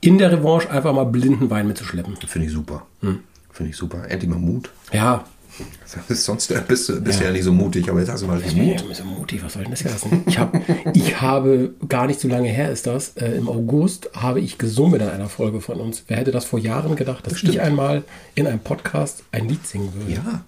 In 0.00 0.18
der 0.18 0.30
Revanche 0.30 0.70
einfach 0.70 0.92
mal 0.92 1.04
blinden 1.04 1.50
Wein 1.50 1.66
mitzuschleppen. 1.66 2.16
Finde 2.26 2.46
ich 2.46 2.52
super. 2.52 2.86
Hm. 3.00 3.20
Finde 3.50 3.70
ich 3.70 3.76
super. 3.76 4.08
Endlich 4.08 4.30
mal 4.30 4.38
Mut. 4.38 4.70
Ja, 4.92 5.24
sonst 6.08 6.52
bist 6.68 6.88
du 6.88 7.00
bist 7.00 7.20
du 7.20 7.24
ja. 7.24 7.30
nicht 7.30 7.44
so 7.44 7.52
mutig, 7.52 7.88
aber 7.90 8.00
jetzt 8.00 8.10
hast 8.10 8.22
du 8.22 8.26
mal 8.26 8.40
ich 8.40 8.54
Mut. 8.54 8.86
bin 8.86 8.94
so 8.94 9.04
mutig, 9.04 9.42
was 9.42 9.54
soll 9.54 9.62
denn 9.62 9.72
das 9.72 9.84
heißen? 9.84 10.24
Ich, 10.26 10.38
hab, 10.38 10.54
ich 10.94 11.20
habe, 11.20 11.74
gar 11.88 12.06
nicht 12.06 12.20
so 12.20 12.28
lange 12.28 12.48
her 12.48 12.70
ist 12.70 12.86
das, 12.86 13.16
äh, 13.16 13.32
im 13.32 13.48
August 13.48 14.10
habe 14.14 14.40
ich 14.40 14.58
gesungen 14.58 15.00
in 15.00 15.08
einer 15.08 15.28
Folge 15.28 15.60
von 15.60 15.80
uns. 15.80 16.04
Wer 16.08 16.18
hätte 16.18 16.30
das 16.30 16.44
vor 16.44 16.58
Jahren 16.58 16.96
gedacht, 16.96 17.26
dass 17.26 17.42
ich 17.42 17.60
einmal 17.60 18.04
in 18.34 18.46
einem 18.46 18.60
Podcast 18.60 19.24
ein 19.32 19.48
Lied 19.48 19.66
singen 19.66 19.92
würde? 19.94 20.12
Ja. 20.12 20.44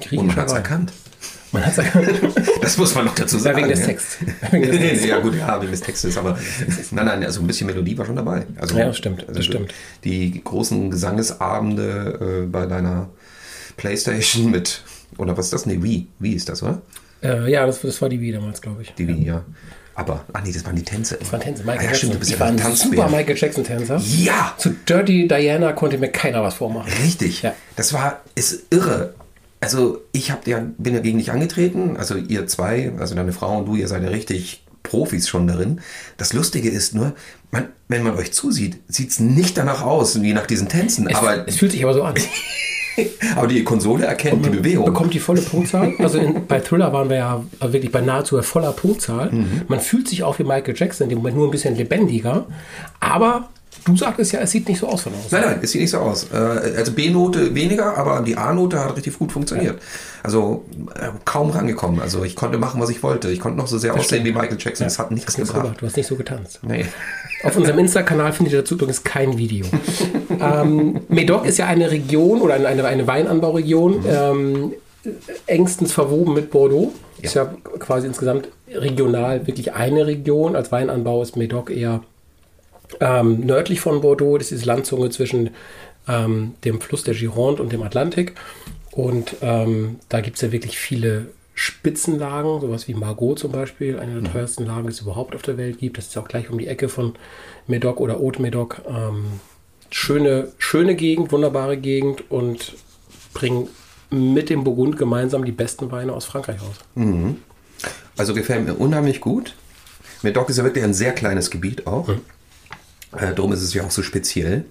Griechischer 0.00 0.20
Und 0.20 0.26
man 0.28 0.36
hat 0.36 0.46
es 0.46 0.52
erkannt. 0.52 0.92
Man 1.50 1.64
hat 1.64 1.72
es 1.72 1.78
erkannt. 1.78 2.08
Das 2.60 2.76
muss 2.76 2.94
man 2.94 3.06
noch 3.06 3.14
dazu 3.14 3.38
sagen. 3.38 3.56
wegen 3.56 3.68
des 3.68 3.80
ja. 3.80 3.86
Des 3.86 4.78
Texts. 4.78 5.06
ja 5.06 5.20
gut, 5.20 5.34
ja, 5.36 5.60
wegen 5.60 5.70
des 5.70 5.80
Textes, 5.80 6.18
aber 6.18 6.38
nein, 6.90 7.06
nein, 7.06 7.24
also 7.24 7.40
ein 7.40 7.46
bisschen 7.46 7.66
Melodie 7.66 7.96
war 7.96 8.04
schon 8.04 8.16
dabei. 8.16 8.46
Also, 8.60 8.76
Ja, 8.76 8.86
das 8.86 8.98
stimmt, 8.98 9.22
das 9.22 9.28
also 9.28 9.42
stimmt. 9.42 9.74
Die 10.04 10.42
großen 10.44 10.90
Gesangesabende 10.90 12.42
äh, 12.44 12.46
bei 12.46 12.66
deiner 12.66 13.08
Playstation 13.78 14.50
mit, 14.50 14.82
oder 15.16 15.36
was 15.38 15.46
ist 15.46 15.54
das? 15.54 15.64
Nee, 15.64 15.82
Wii. 15.82 16.06
Wii 16.18 16.34
ist 16.34 16.50
das, 16.50 16.62
oder? 16.62 16.82
Äh, 17.22 17.50
ja, 17.50 17.66
das, 17.66 17.80
das 17.80 18.00
war 18.02 18.10
die 18.10 18.20
Wii 18.20 18.32
damals, 18.32 18.60
glaube 18.60 18.82
ich. 18.82 18.92
Die 18.92 19.08
Wii, 19.08 19.24
ja. 19.24 19.42
Aber, 19.94 20.24
ach 20.32 20.44
nee, 20.44 20.52
das 20.52 20.64
waren 20.64 20.76
die 20.76 20.84
Tänze. 20.84 21.16
Das 21.18 21.32
war 21.32 21.40
ein 21.40 21.44
Tänzer. 21.44 21.64
Ah, 21.64 21.72
Michael 21.72 21.86
ja, 21.86 21.90
Jackson. 21.90 21.96
stimmt, 21.96 22.14
du 22.14 22.18
bist 22.20 22.30
ich 22.30 22.38
ja 22.38 22.40
war 22.40 22.48
ein 22.52 22.76
super 22.76 23.08
Michael 23.08 23.36
Jackson-Tänzer. 23.36 24.00
Ja! 24.18 24.54
Zu 24.56 24.70
Dirty 24.88 25.26
Diana 25.26 25.72
konnte 25.72 25.98
mir 25.98 26.08
keiner 26.10 26.40
was 26.42 26.54
vormachen. 26.54 26.92
Richtig. 27.02 27.42
Ja. 27.42 27.52
Das 27.74 27.92
war, 27.92 28.20
ist 28.36 28.66
irre. 28.70 29.14
Also 29.60 30.02
ich 30.12 30.30
hab 30.30 30.46
ja, 30.46 30.64
bin 30.78 30.94
ja 30.94 31.00
gegen 31.00 31.18
dich 31.18 31.32
angetreten, 31.32 31.96
also 31.96 32.14
ihr 32.14 32.46
zwei, 32.46 32.92
also 32.98 33.16
deine 33.16 33.32
Frau 33.32 33.58
und 33.58 33.66
du, 33.66 33.74
ihr 33.74 33.88
seid 33.88 34.04
ja 34.04 34.08
richtig 34.10 34.62
Profis 34.84 35.28
schon 35.28 35.48
darin. 35.48 35.80
Das 36.16 36.32
Lustige 36.32 36.70
ist 36.70 36.94
nur, 36.94 37.14
man, 37.50 37.68
wenn 37.88 38.04
man 38.04 38.16
euch 38.16 38.32
zusieht, 38.32 38.78
sieht's 38.86 39.18
nicht 39.18 39.58
danach 39.58 39.82
aus, 39.82 40.22
wie 40.22 40.32
nach 40.32 40.46
diesen 40.46 40.68
Tänzen, 40.68 41.08
Es, 41.08 41.16
aber, 41.16 41.48
es 41.48 41.56
fühlt 41.56 41.72
sich 41.72 41.82
aber 41.82 41.94
so 41.94 42.04
an. 42.04 42.14
aber 43.36 43.46
die 43.46 43.64
Konsole 43.64 44.06
erkennt 44.06 44.44
die 44.44 44.50
Bewegung. 44.50 44.84
Bekommt 44.84 45.14
die 45.14 45.18
volle 45.18 45.40
Punktzahl. 45.40 45.94
Also 45.98 46.18
in, 46.18 46.46
bei 46.46 46.60
Thriller 46.60 46.92
waren 46.92 47.08
wir 47.08 47.16
ja 47.16 47.44
wirklich 47.60 47.92
bei 47.92 48.00
nahezu 48.00 48.40
voller 48.42 48.72
Punktzahl. 48.72 49.30
Mhm. 49.30 49.62
Man 49.68 49.80
fühlt 49.80 50.08
sich 50.08 50.22
auch 50.22 50.38
wie 50.38 50.44
Michael 50.44 50.74
Jackson, 50.76 51.04
in 51.04 51.10
dem 51.10 51.18
Moment 51.18 51.36
nur 51.36 51.48
ein 51.48 51.50
bisschen 51.50 51.76
lebendiger. 51.76 52.46
Aber 53.00 53.48
du 53.88 53.96
sagtest 53.96 54.32
ja, 54.32 54.40
es 54.40 54.50
sieht 54.50 54.68
nicht 54.68 54.78
so 54.78 54.86
aus 54.88 55.02
von 55.02 55.12
außen. 55.14 55.28
Nein, 55.30 55.42
nein, 55.44 55.58
es 55.62 55.72
sieht 55.72 55.80
nicht 55.80 55.90
so 55.90 55.98
aus. 55.98 56.26
Äh, 56.32 56.36
Also 56.76 56.92
B-Note 56.92 57.54
weniger, 57.54 57.96
aber 57.96 58.20
die 58.22 58.36
A-Note 58.36 58.78
hat 58.78 58.96
richtig 58.96 59.18
gut 59.18 59.32
funktioniert. 59.32 59.78
Also 60.22 60.64
äh, 60.94 61.08
kaum 61.24 61.50
rangekommen. 61.50 62.00
Also 62.00 62.24
ich 62.24 62.36
konnte 62.36 62.58
machen, 62.58 62.80
was 62.80 62.90
ich 62.90 63.02
wollte. 63.02 63.30
Ich 63.30 63.40
konnte 63.40 63.58
noch 63.58 63.66
so 63.66 63.78
sehr 63.78 63.94
aussehen 63.94 64.24
wie 64.24 64.32
Michael 64.32 64.56
Jackson. 64.58 64.86
Es 64.86 64.98
hat 64.98 65.10
nichts 65.10 65.36
Nichts 65.36 65.50
gebracht. 65.52 65.64
gemacht. 65.64 65.82
Du 65.82 65.86
hast 65.86 65.96
nicht 65.96 66.06
so 66.06 66.16
getanzt. 66.16 66.60
Nee. 66.62 66.84
Auf 67.44 67.56
unserem 67.56 67.78
Insta-Kanal 67.78 68.32
findet 68.32 68.52
ihr 68.52 68.58
dazu 68.60 68.74
übrigens 68.74 69.02
kein 69.04 69.38
Video. 69.38 69.66
ähm, 70.40 71.00
Medoc 71.08 71.44
ist 71.46 71.58
ja 71.58 71.66
eine 71.66 71.90
Region 71.90 72.40
oder 72.40 72.54
eine, 72.54 72.84
eine 72.84 73.06
Weinanbauregion, 73.06 74.04
ähm, 74.08 74.72
engstens 75.46 75.92
verwoben 75.92 76.34
mit 76.34 76.50
Bordeaux. 76.50 76.92
Ist 77.20 77.34
ja 77.34 77.52
quasi 77.80 78.06
insgesamt 78.06 78.48
regional 78.72 79.46
wirklich 79.46 79.72
eine 79.72 80.06
Region. 80.06 80.54
Als 80.54 80.70
Weinanbau 80.70 81.22
ist 81.22 81.36
Medoc 81.36 81.70
eher 81.70 82.00
ähm, 83.00 83.40
nördlich 83.40 83.80
von 83.80 84.00
Bordeaux. 84.00 84.38
Das 84.38 84.52
ist 84.52 84.64
Landzunge 84.64 85.10
zwischen 85.10 85.50
ähm, 86.06 86.54
dem 86.64 86.80
Fluss 86.80 87.04
der 87.04 87.14
Gironde 87.14 87.62
und 87.62 87.72
dem 87.72 87.82
Atlantik. 87.82 88.34
Und 88.92 89.36
ähm, 89.42 90.00
da 90.08 90.20
gibt 90.20 90.36
es 90.36 90.42
ja 90.42 90.52
wirklich 90.52 90.78
viele 90.78 91.26
Spitzenlagen, 91.54 92.60
sowas 92.60 92.88
wie 92.88 92.94
Margaux 92.94 93.40
zum 93.40 93.52
Beispiel, 93.52 93.98
eine 93.98 94.20
der 94.20 94.32
teuersten 94.32 94.64
Lagen, 94.64 94.86
die 94.86 94.92
es 94.92 95.00
überhaupt 95.00 95.34
auf 95.34 95.42
der 95.42 95.56
Welt 95.56 95.78
gibt. 95.78 95.98
Das 95.98 96.06
ist 96.06 96.16
auch 96.16 96.28
gleich 96.28 96.50
um 96.50 96.58
die 96.58 96.68
Ecke 96.68 96.88
von 96.88 97.14
Medoc 97.66 98.00
oder 98.00 98.18
Haute 98.18 98.40
Medoc. 98.40 98.80
Ähm, 98.88 99.40
schöne, 99.90 100.48
schöne 100.58 100.94
Gegend, 100.94 101.32
wunderbare 101.32 101.76
Gegend 101.76 102.30
und 102.30 102.74
bringen 103.34 103.68
mit 104.10 104.50
dem 104.50 104.64
Burgund 104.64 104.96
gemeinsam 104.96 105.44
die 105.44 105.52
besten 105.52 105.90
Weine 105.90 106.12
aus 106.12 106.24
Frankreich 106.24 106.62
raus. 106.62 106.76
Also 108.16 108.34
gefällt 108.34 108.64
mir 108.64 108.74
unheimlich 108.74 109.20
gut. 109.20 109.54
Medoc 110.22 110.48
ist 110.48 110.56
ja 110.58 110.64
wirklich 110.64 110.84
ein 110.84 110.94
sehr 110.94 111.12
kleines 111.12 111.50
Gebiet 111.50 111.86
auch. 111.86 112.08
Äh, 113.16 113.34
darum 113.34 113.52
ist 113.52 113.62
es 113.62 113.74
ja 113.74 113.84
auch 113.84 113.90
so 113.90 114.02
speziell. 114.02 114.64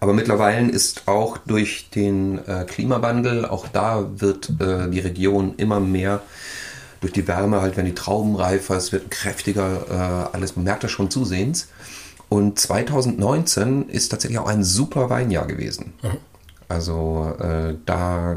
Aber 0.00 0.14
mittlerweile 0.14 0.70
ist 0.70 1.08
auch 1.08 1.38
durch 1.38 1.90
den 1.90 2.38
äh, 2.46 2.64
Klimawandel, 2.66 3.46
auch 3.46 3.68
da 3.68 4.08
wird 4.16 4.50
äh, 4.60 4.88
die 4.88 5.00
Region 5.00 5.54
immer 5.56 5.80
mehr 5.80 6.22
durch 7.00 7.12
die 7.12 7.26
Wärme, 7.26 7.60
halt 7.60 7.76
wenn 7.76 7.84
die 7.84 7.94
Trauben 7.94 8.36
reifer, 8.36 8.76
es 8.76 8.92
wird 8.92 9.10
kräftiger, 9.10 10.30
äh, 10.30 10.34
alles, 10.36 10.56
man 10.56 10.64
merkt 10.64 10.84
das 10.84 10.90
schon 10.90 11.10
zusehends. 11.10 11.68
Und 12.28 12.58
2019 12.58 13.90
ist 13.90 14.08
tatsächlich 14.08 14.38
auch 14.38 14.46
ein 14.46 14.64
super 14.64 15.10
Weinjahr 15.10 15.46
gewesen. 15.46 15.92
Also 16.72 17.34
äh, 17.38 17.74
da 17.84 18.32
äh, 18.32 18.36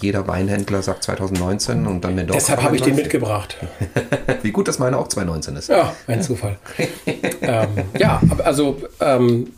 jeder 0.00 0.28
Weinhändler 0.28 0.82
sagt 0.82 1.02
2019 1.02 1.86
und 1.86 2.04
dann 2.04 2.14
Medoc. 2.14 2.36
Deshalb 2.36 2.62
habe 2.62 2.76
ich 2.76 2.82
den 2.82 2.94
2019. 2.94 3.04
mitgebracht. 3.04 3.56
Wie 4.42 4.52
gut, 4.52 4.68
dass 4.68 4.78
meine 4.78 4.96
auch 4.98 5.08
2019 5.08 5.56
ist. 5.56 5.68
Ja, 5.68 5.92
ein 6.06 6.22
Zufall. 6.22 6.58
ähm, 7.42 7.68
ja, 7.98 8.20
also 8.44 8.76
ähm, 9.00 9.48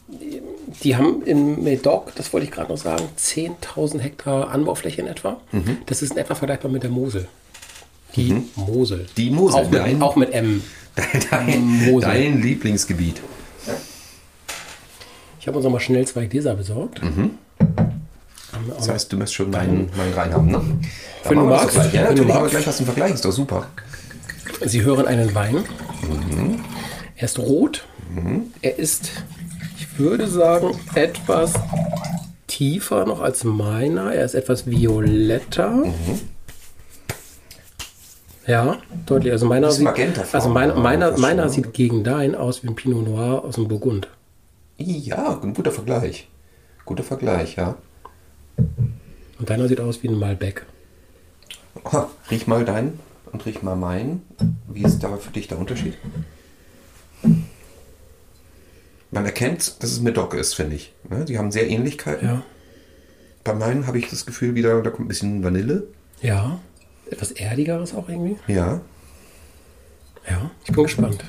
die 0.82 0.96
haben 0.96 1.22
in 1.24 1.62
Medoc, 1.62 2.14
das 2.14 2.32
wollte 2.32 2.46
ich 2.46 2.50
gerade 2.50 2.70
noch 2.72 2.78
sagen, 2.78 3.04
10.000 3.18 3.98
Hektar 4.00 4.50
Anbaufläche 4.50 5.02
in 5.02 5.08
etwa. 5.08 5.38
Das 5.86 6.00
ist 6.02 6.12
in 6.12 6.18
etwa 6.18 6.34
vergleichbar 6.34 6.70
mit 6.70 6.82
der 6.84 6.90
Mosel. 6.90 7.28
Die 8.16 8.42
Mosel. 8.56 9.06
Die 9.18 9.30
Mosel, 9.30 9.60
Auch 9.60 9.70
mit, 9.70 9.80
dein- 9.80 10.02
auch 10.02 10.16
mit 10.16 10.32
M. 10.32 10.62
Dein, 11.30 11.60
Mosel. 11.90 12.08
dein 12.08 12.42
Lieblingsgebiet. 12.42 13.20
Ich 15.40 15.46
habe 15.46 15.56
uns 15.58 15.64
noch 15.64 15.70
mal 15.72 15.78
schnell 15.80 16.06
zwei 16.06 16.26
Gläser 16.26 16.54
besorgt. 16.54 17.00
Auch 17.02 17.88
Das 18.76 18.88
heißt, 18.88 19.12
du 19.12 19.16
möchtest 19.16 19.34
schon 19.34 19.50
meinen, 19.50 19.90
meinen 19.96 20.12
rein 20.14 20.32
haben, 20.32 20.46
ne? 20.50 20.60
Wenn 21.24 21.38
du 21.38 21.44
magst, 21.44 21.74
Gleich. 21.74 21.92
Ja, 21.94 22.08
wenn 22.08 22.16
du 22.16 22.24
magst. 22.24 22.50
gleich 22.50 22.66
hast 22.66 22.78
du 22.80 22.84
einen 22.84 22.92
Vergleich, 22.92 23.14
ist 23.14 23.24
doch 23.24 23.32
super. 23.32 23.66
Sie 24.64 24.82
hören 24.82 25.06
einen 25.06 25.34
Wein. 25.34 25.64
Er 27.16 27.24
ist 27.24 27.38
rot. 27.38 27.86
Er 28.62 28.78
ist, 28.78 29.10
ich 29.78 29.98
würde 29.98 30.26
sagen, 30.28 30.78
etwas 30.94 31.52
tiefer 32.46 33.04
noch 33.06 33.20
als 33.20 33.44
meiner. 33.44 34.12
Er 34.12 34.24
ist 34.24 34.34
etwas 34.34 34.66
violetter. 34.66 35.84
Ja, 38.46 38.78
deutlich. 39.04 39.32
Also 39.32 39.46
meiner, 39.46 39.70
sieht, 39.70 39.86
also 39.88 40.48
aber 40.50 40.74
meiner, 40.74 41.18
meiner 41.18 41.42
schon. 41.44 41.52
sieht 41.52 41.74
gegen 41.74 42.02
dein 42.02 42.34
aus 42.34 42.62
wie 42.62 42.68
ein 42.68 42.74
Pinot 42.74 43.06
Noir 43.06 43.44
aus 43.44 43.56
dem 43.56 43.68
Burgund. 43.68 44.08
Ja, 44.78 45.38
ein 45.42 45.52
guter 45.54 45.70
Vergleich. 45.70 46.28
Guter 46.86 47.02
Vergleich, 47.02 47.56
ja. 47.56 47.76
Und 49.38 49.50
deiner 49.50 49.68
sieht 49.68 49.80
aus 49.80 50.02
wie 50.02 50.09
ein 50.09 50.18
Malbec. 50.18 50.66
Oh, 51.85 52.04
riech 52.30 52.47
mal 52.47 52.64
deinen 52.64 52.99
und 53.33 53.45
riech 53.47 53.62
mal 53.62 53.76
meinen. 53.76 54.23
Wie 54.68 54.83
ist 54.83 55.00
da 55.00 55.16
für 55.16 55.30
dich 55.30 55.49
der 55.49 55.59
Unterschied? 55.59 55.97
Man 59.11 59.25
erkennt, 59.25 59.83
dass 59.83 59.90
es 59.92 60.00
Medoc 60.00 60.35
ist, 60.35 60.54
finde 60.54 60.76
ich. 60.76 60.92
Ne? 61.09 61.25
Die 61.25 61.38
haben 61.38 61.52
sehr 61.52 61.68
Ähnlichkeiten. 61.68 62.26
Ja. 62.26 62.42
Bei 63.45 63.54
meinen 63.54 63.87
habe 63.87 63.99
ich 63.99 64.11
das 64.11 64.26
Gefühl 64.26 64.54
wieder, 64.54 64.83
da 64.83 64.90
kommt 64.90 65.07
ein 65.07 65.09
bisschen 65.09 65.42
Vanille. 65.42 65.87
Ja. 66.21 66.61
Etwas 67.11 67.33
erdigeres 67.33 67.95
auch 67.95 68.09
irgendwie. 68.09 68.37
Ja. 68.49 68.80
Ja, 70.28 70.50
ich 70.64 70.73
bin 70.73 70.83
gespannt. 70.83 71.25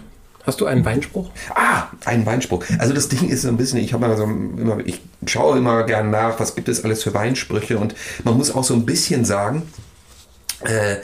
Hast 0.49 0.61
du 0.61 0.65
einen 0.65 0.83
Weinspruch? 0.83 1.29
Ah, 1.53 1.89
ein 2.05 2.25
Weinspruch. 2.25 2.65
Also 2.79 2.91
das 2.91 3.07
Ding 3.07 3.29
ist 3.29 3.43
so 3.43 3.49
ein 3.49 3.57
bisschen, 3.57 3.77
ich 3.77 3.93
habe 3.93 4.07
mal 4.07 4.17
so 4.17 4.23
immer, 4.23 4.79
ich 4.83 4.99
schaue 5.27 5.59
immer 5.59 5.83
gern 5.83 6.09
nach, 6.09 6.39
was 6.39 6.55
gibt 6.55 6.67
es 6.69 6.83
alles 6.83 7.03
für 7.03 7.13
Weinsprüche 7.13 7.77
und 7.77 7.93
man 8.23 8.35
muss 8.35 8.55
auch 8.55 8.63
so 8.63 8.73
ein 8.73 8.83
bisschen 8.83 9.25
sagen, 9.25 9.61
äh, 10.61 10.95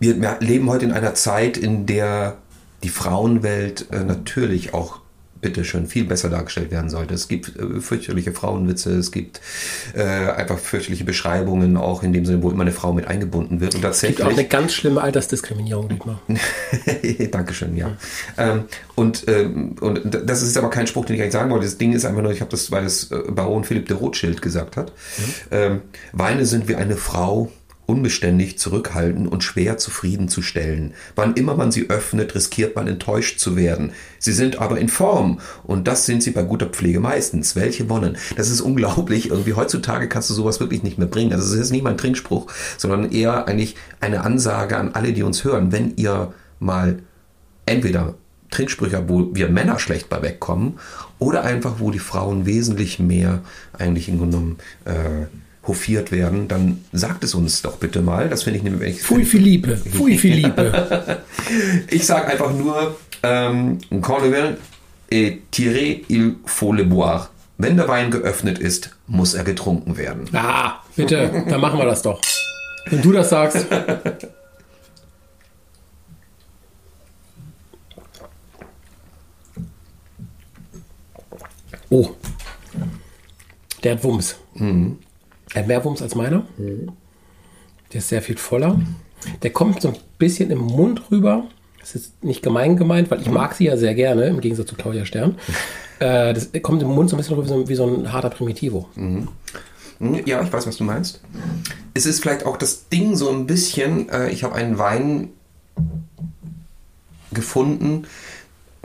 wir, 0.00 0.20
wir 0.20 0.38
leben 0.40 0.68
heute 0.68 0.84
in 0.86 0.90
einer 0.90 1.14
Zeit, 1.14 1.56
in 1.56 1.86
der 1.86 2.38
die 2.82 2.88
Frauenwelt 2.88 3.86
äh, 3.92 4.00
natürlich 4.00 4.74
auch 4.74 4.97
bitte 5.40 5.64
schön 5.64 5.86
viel 5.86 6.04
besser 6.04 6.28
dargestellt 6.28 6.70
werden 6.70 6.90
sollte. 6.90 7.14
Es 7.14 7.28
gibt 7.28 7.56
äh, 7.56 7.80
fürchterliche 7.80 8.32
Frauenwitze, 8.32 8.92
es 8.92 9.12
gibt 9.12 9.40
äh, 9.94 10.02
einfach 10.02 10.58
fürchterliche 10.58 11.04
Beschreibungen, 11.04 11.76
auch 11.76 12.02
in 12.02 12.12
dem 12.12 12.24
Sinne, 12.26 12.42
wo 12.42 12.50
immer 12.50 12.62
eine 12.62 12.72
Frau 12.72 12.92
mit 12.92 13.06
eingebunden 13.06 13.60
wird. 13.60 13.74
Und 13.74 13.84
Es 13.84 14.00
gibt 14.00 14.22
auch 14.22 14.30
eine 14.30 14.44
ganz 14.44 14.74
schlimme 14.74 15.00
Altersdiskriminierung, 15.00 15.88
Dietmar. 15.88 16.20
Dankeschön, 17.30 17.76
ja. 17.76 17.96
Ähm, 18.36 18.64
und, 18.94 19.24
ähm, 19.28 19.76
und 19.80 20.02
das 20.26 20.42
ist 20.42 20.56
aber 20.56 20.70
kein 20.70 20.86
Spruch, 20.86 21.04
den 21.04 21.16
ich 21.16 21.22
eigentlich 21.22 21.32
sagen 21.32 21.50
wollte. 21.50 21.64
Das 21.66 21.78
Ding 21.78 21.92
ist 21.92 22.04
einfach 22.04 22.22
nur, 22.22 22.32
ich 22.32 22.40
habe 22.40 22.50
das, 22.50 22.70
weil 22.70 22.84
das 22.84 23.10
äh, 23.10 23.18
Baron 23.30 23.64
Philipp 23.64 23.86
de 23.86 23.96
Rothschild 23.96 24.42
gesagt 24.42 24.76
hat. 24.76 24.92
Ähm, 25.50 25.82
Weine 26.12 26.46
sind 26.46 26.68
wie 26.68 26.76
eine 26.76 26.96
Frau, 26.96 27.50
unbeständig, 27.88 28.58
zurückhaltend 28.58 29.32
und 29.32 29.42
schwer 29.42 29.78
zufriedenzustellen. 29.78 30.92
Wann 31.16 31.34
immer 31.34 31.56
man 31.56 31.72
sie 31.72 31.88
öffnet, 31.88 32.34
riskiert 32.34 32.76
man 32.76 32.86
enttäuscht 32.86 33.40
zu 33.40 33.56
werden. 33.56 33.92
Sie 34.18 34.34
sind 34.34 34.60
aber 34.60 34.78
in 34.78 34.90
Form 34.90 35.40
und 35.64 35.88
das 35.88 36.04
sind 36.04 36.22
sie 36.22 36.32
bei 36.32 36.42
guter 36.42 36.66
Pflege 36.66 37.00
meistens. 37.00 37.56
Welche 37.56 37.88
Wonnen? 37.88 38.18
Das 38.36 38.50
ist 38.50 38.60
unglaublich. 38.60 39.30
Irgendwie 39.30 39.54
heutzutage 39.54 40.06
kannst 40.06 40.28
du 40.28 40.34
sowas 40.34 40.60
wirklich 40.60 40.82
nicht 40.82 40.98
mehr 40.98 41.08
bringen. 41.08 41.32
Also 41.32 41.54
es 41.54 41.58
ist 41.58 41.70
nicht 41.70 41.82
mal 41.82 41.92
ein 41.92 41.98
Trinkspruch, 41.98 42.52
sondern 42.76 43.10
eher 43.10 43.48
eigentlich 43.48 43.74
eine 44.00 44.20
Ansage 44.20 44.76
an 44.76 44.92
alle, 44.92 45.14
die 45.14 45.22
uns 45.22 45.42
hören. 45.44 45.72
Wenn 45.72 45.94
ihr 45.96 46.34
mal 46.60 46.98
entweder 47.64 48.16
Trinksprüche, 48.50 49.08
wo 49.08 49.34
wir 49.34 49.48
Männer 49.48 49.78
schlecht 49.78 50.10
bei 50.10 50.20
wegkommen, 50.20 50.78
oder 51.18 51.42
einfach, 51.42 51.76
wo 51.78 51.90
die 51.90 51.98
Frauen 51.98 52.44
wesentlich 52.44 52.98
mehr 52.98 53.40
eigentlich 53.72 54.08
im 54.10 54.18
Grunde 54.18 54.36
genommen 54.36 54.58
äh, 54.84 55.26
hofiert 55.68 56.10
werden, 56.10 56.48
dann 56.48 56.84
sagt 56.92 57.22
es 57.24 57.34
uns 57.34 57.62
doch 57.62 57.76
bitte 57.76 58.02
mal. 58.02 58.28
Das 58.28 58.42
finde 58.42 58.58
ich 58.58 58.64
nämlich. 58.64 59.02
Pfui 59.02 59.24
Philippe, 59.24 59.76
Pfui 59.76 60.18
Philippe. 60.18 61.22
ich 61.90 62.04
sage 62.04 62.26
einfach 62.26 62.52
nur, 62.52 62.96
ähm, 63.22 63.78
quand 64.00 64.22
le 64.22 64.32
vin 64.32 64.56
est 65.10 65.38
tiré, 65.50 66.04
il 66.08 66.36
faut 66.44 66.72
le 66.72 66.84
boire. 66.84 67.30
Wenn 67.58 67.76
der 67.76 67.88
Wein 67.88 68.10
geöffnet 68.10 68.58
ist, 68.58 68.96
muss 69.06 69.34
er 69.34 69.44
getrunken 69.44 69.96
werden. 69.96 70.28
Ah, 70.32 70.80
bitte, 70.94 71.44
dann 71.48 71.60
machen 71.60 71.78
wir 71.78 71.86
das 71.86 72.02
doch. 72.02 72.20
Wenn 72.86 73.02
du 73.02 73.12
das 73.12 73.30
sagst. 73.30 73.66
Oh. 81.90 82.10
Der 83.82 83.92
hat 83.92 84.04
Wumms. 84.04 84.36
Er 85.54 85.60
hat 85.62 85.68
mehr 85.68 85.84
Wumms 85.84 86.02
als 86.02 86.14
meiner. 86.14 86.44
Der 86.58 87.98
ist 87.98 88.08
sehr 88.08 88.22
viel 88.22 88.36
voller. 88.36 88.80
Der 89.42 89.50
kommt 89.50 89.80
so 89.82 89.88
ein 89.88 89.96
bisschen 90.18 90.50
im 90.50 90.58
Mund 90.60 91.10
rüber. 91.10 91.44
Das 91.80 91.94
ist 91.94 92.22
nicht 92.22 92.42
gemein 92.42 92.76
gemeint, 92.76 93.10
weil 93.10 93.20
ich 93.20 93.30
mag 93.30 93.54
sie 93.54 93.64
ja 93.64 93.76
sehr 93.76 93.94
gerne, 93.94 94.26
im 94.26 94.40
Gegensatz 94.40 94.68
zu 94.68 94.74
Claudia 94.74 95.04
Stern. 95.04 95.36
Äh, 96.00 96.32
das 96.32 96.50
kommt 96.62 96.80
im 96.80 96.90
Mund 96.90 97.10
so 97.10 97.16
ein 97.16 97.18
bisschen 97.18 97.34
rüber 97.34 97.44
wie 97.46 97.48
so, 97.48 97.68
wie 97.70 97.74
so 97.74 97.84
ein 97.84 98.12
harter 98.12 98.30
Primitivo. 98.30 98.88
Hm, 98.94 99.26
Ja, 100.26 100.40
ich 100.42 100.52
weiß, 100.52 100.64
was 100.68 100.76
du 100.76 100.84
meinst. 100.84 101.20
Es 101.92 102.06
ist 102.06 102.20
vielleicht 102.20 102.46
auch 102.46 102.56
das 102.56 102.88
Ding 102.88 103.16
so 103.16 103.28
ein 103.30 103.48
bisschen, 103.48 104.08
äh, 104.10 104.28
ich 104.30 104.44
habe 104.44 104.54
einen 104.54 104.78
Wein 104.78 105.30
gefunden, 107.32 108.06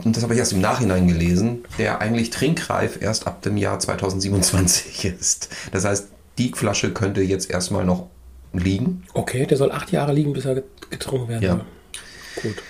und 0.04 0.16
das 0.16 0.24
habe 0.24 0.34
ich 0.34 0.40
erst 0.40 0.52
im 0.54 0.60
Nachhinein 0.60 1.06
gelesen, 1.06 1.60
der 1.78 2.00
eigentlich 2.00 2.30
trinkreif 2.30 3.00
erst 3.00 3.28
ab 3.28 3.42
dem 3.42 3.56
Jahr 3.56 3.78
2027 3.78 5.04
ist. 5.20 5.50
Das 5.70 5.84
heißt, 5.84 6.08
die 6.38 6.52
Flasche 6.54 6.92
könnte 6.92 7.20
jetzt 7.22 7.50
erstmal 7.50 7.84
noch 7.84 8.08
liegen. 8.52 9.02
Okay, 9.14 9.46
der 9.46 9.56
soll 9.56 9.72
acht 9.72 9.90
Jahre 9.92 10.12
liegen, 10.12 10.32
bis 10.32 10.44
er 10.44 10.56
get- 10.56 10.90
getrunken 10.90 11.28
werden 11.28 11.42
Ja. 11.42 11.50
soll. 11.56 12.42
Gut. 12.52 12.62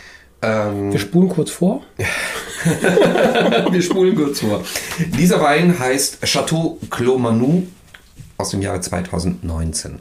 Ähm, 0.43 0.93
Wir 0.93 0.99
spulen 1.01 1.29
kurz 1.29 1.51
vor. 1.51 1.83
Wir 3.71 3.83
spulen 3.83 4.15
kurz 4.15 4.41
vor. 4.41 4.63
Dieser 5.19 5.41
Wein 5.41 5.79
heißt 5.79 6.19
Chateau 6.25 6.79
Clos 6.91 7.19
Manu 7.21 7.65
aus 8.37 8.51
dem 8.51 8.63
Jahre 8.63 8.81
2019. 8.81 9.99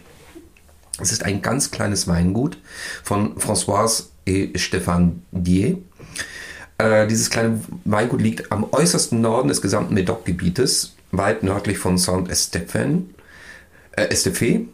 Es 0.99 1.11
ist 1.11 1.23
ein 1.23 1.41
ganz 1.41 1.71
kleines 1.71 2.07
Weingut 2.07 2.57
von 3.03 3.35
Françoise 3.37 4.05
et 4.25 4.57
Stéphane 4.57 5.13
Dier. 5.31 5.77
Äh, 6.77 7.07
dieses 7.07 7.29
kleine 7.29 7.61
Weingut 7.85 8.21
liegt 8.21 8.51
am 8.51 8.65
äußersten 8.71 9.19
Norden 9.21 9.47
des 9.47 9.61
gesamten 9.61 9.93
Medoc-Gebietes, 9.93 10.95
weit 11.11 11.43
nördlich 11.43 11.77
von 11.77 11.97
Saint-Estèphe. 11.97 13.01
Äh, 13.95 14.07
Estèphe. 14.07 14.65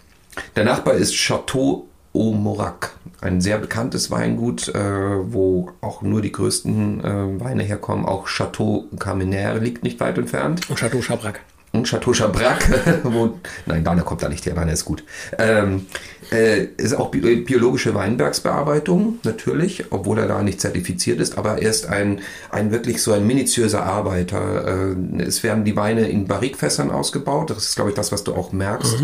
Der 0.56 0.64
Nachbar 0.64 0.96
ist 0.96 1.14
Chateau 1.14 1.88
Aumorac, 2.14 2.92
ein 3.22 3.40
sehr 3.42 3.58
bekanntes 3.58 4.10
Weingut, 4.10 4.70
äh, 4.70 4.80
wo 4.80 5.72
auch 5.82 6.02
nur 6.02 6.22
die 6.22 6.32
größten 6.32 7.04
äh, 7.04 7.40
Weine 7.40 7.64
herkommen. 7.64 8.06
Auch 8.06 8.28
Chateau 8.28 8.88
Carmenère 8.98 9.60
liegt 9.60 9.84
nicht 9.84 10.00
weit 10.00 10.18
entfernt. 10.18 10.70
Und 10.70 10.80
Chateau 10.80 11.02
Chabrac. 11.02 11.42
Und 11.72 11.88
Chateau 11.88 12.14
Chabrac, 12.14 12.68
wo, 13.04 13.38
nein, 13.68 13.84
Dana 13.84 14.02
kommt 14.02 14.24
da 14.24 14.30
nicht 14.30 14.46
her, 14.46 14.56
Dana 14.56 14.72
ist 14.72 14.86
gut. 14.86 15.04
Ähm, 15.38 15.86
äh, 16.32 16.66
ist 16.78 16.94
auch 16.94 17.10
bi 17.10 17.38
biologische 17.38 17.96
Weinbergsbearbeitung, 17.96 19.20
natürlich, 19.24 19.86
obwohl 19.92 20.20
er 20.20 20.28
da 20.28 20.42
nicht 20.44 20.62
zertifiziert 20.62 21.20
ist, 21.20 21.38
aber 21.38 21.62
er 21.62 21.70
ist 21.70 21.88
ein, 21.88 22.22
ein 22.52 22.72
wirklich 22.72 23.02
so 23.02 23.14
ein 23.14 23.26
minutiöser 23.26 23.84
Arbeiter. 23.84 24.94
Äh, 25.18 25.22
es 25.24 25.44
werden 25.44 25.66
die 25.66 25.76
Weine 25.76 26.08
in 26.10 26.28
Barrikfässern 26.28 26.92
ausgebaut, 26.92 27.50
das 27.50 27.58
ist, 27.60 27.76
glaube 27.76 27.92
ich, 27.92 27.96
das, 27.96 28.12
was 28.12 28.24
du 28.24 28.34
auch 28.36 28.52
merkst, 28.52 28.98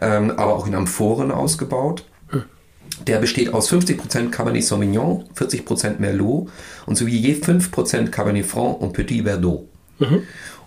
ähm, 0.00 0.32
aber 0.32 0.54
auch 0.54 0.66
in 0.66 0.74
Amphoren 0.74 1.30
ausgebaut. 1.30 2.04
Der 3.06 3.18
besteht 3.18 3.52
aus 3.52 3.72
50% 3.72 4.30
Cabernet 4.30 4.64
Sauvignon, 4.64 5.24
40% 5.34 5.98
Merlot 5.98 6.50
und 6.86 6.96
sowie 6.96 7.16
je 7.16 7.34
5% 7.34 8.08
Cabernet 8.08 8.46
Franc 8.46 8.80
und 8.80 8.92
Petit 8.92 9.24
Verdot. 9.24 9.66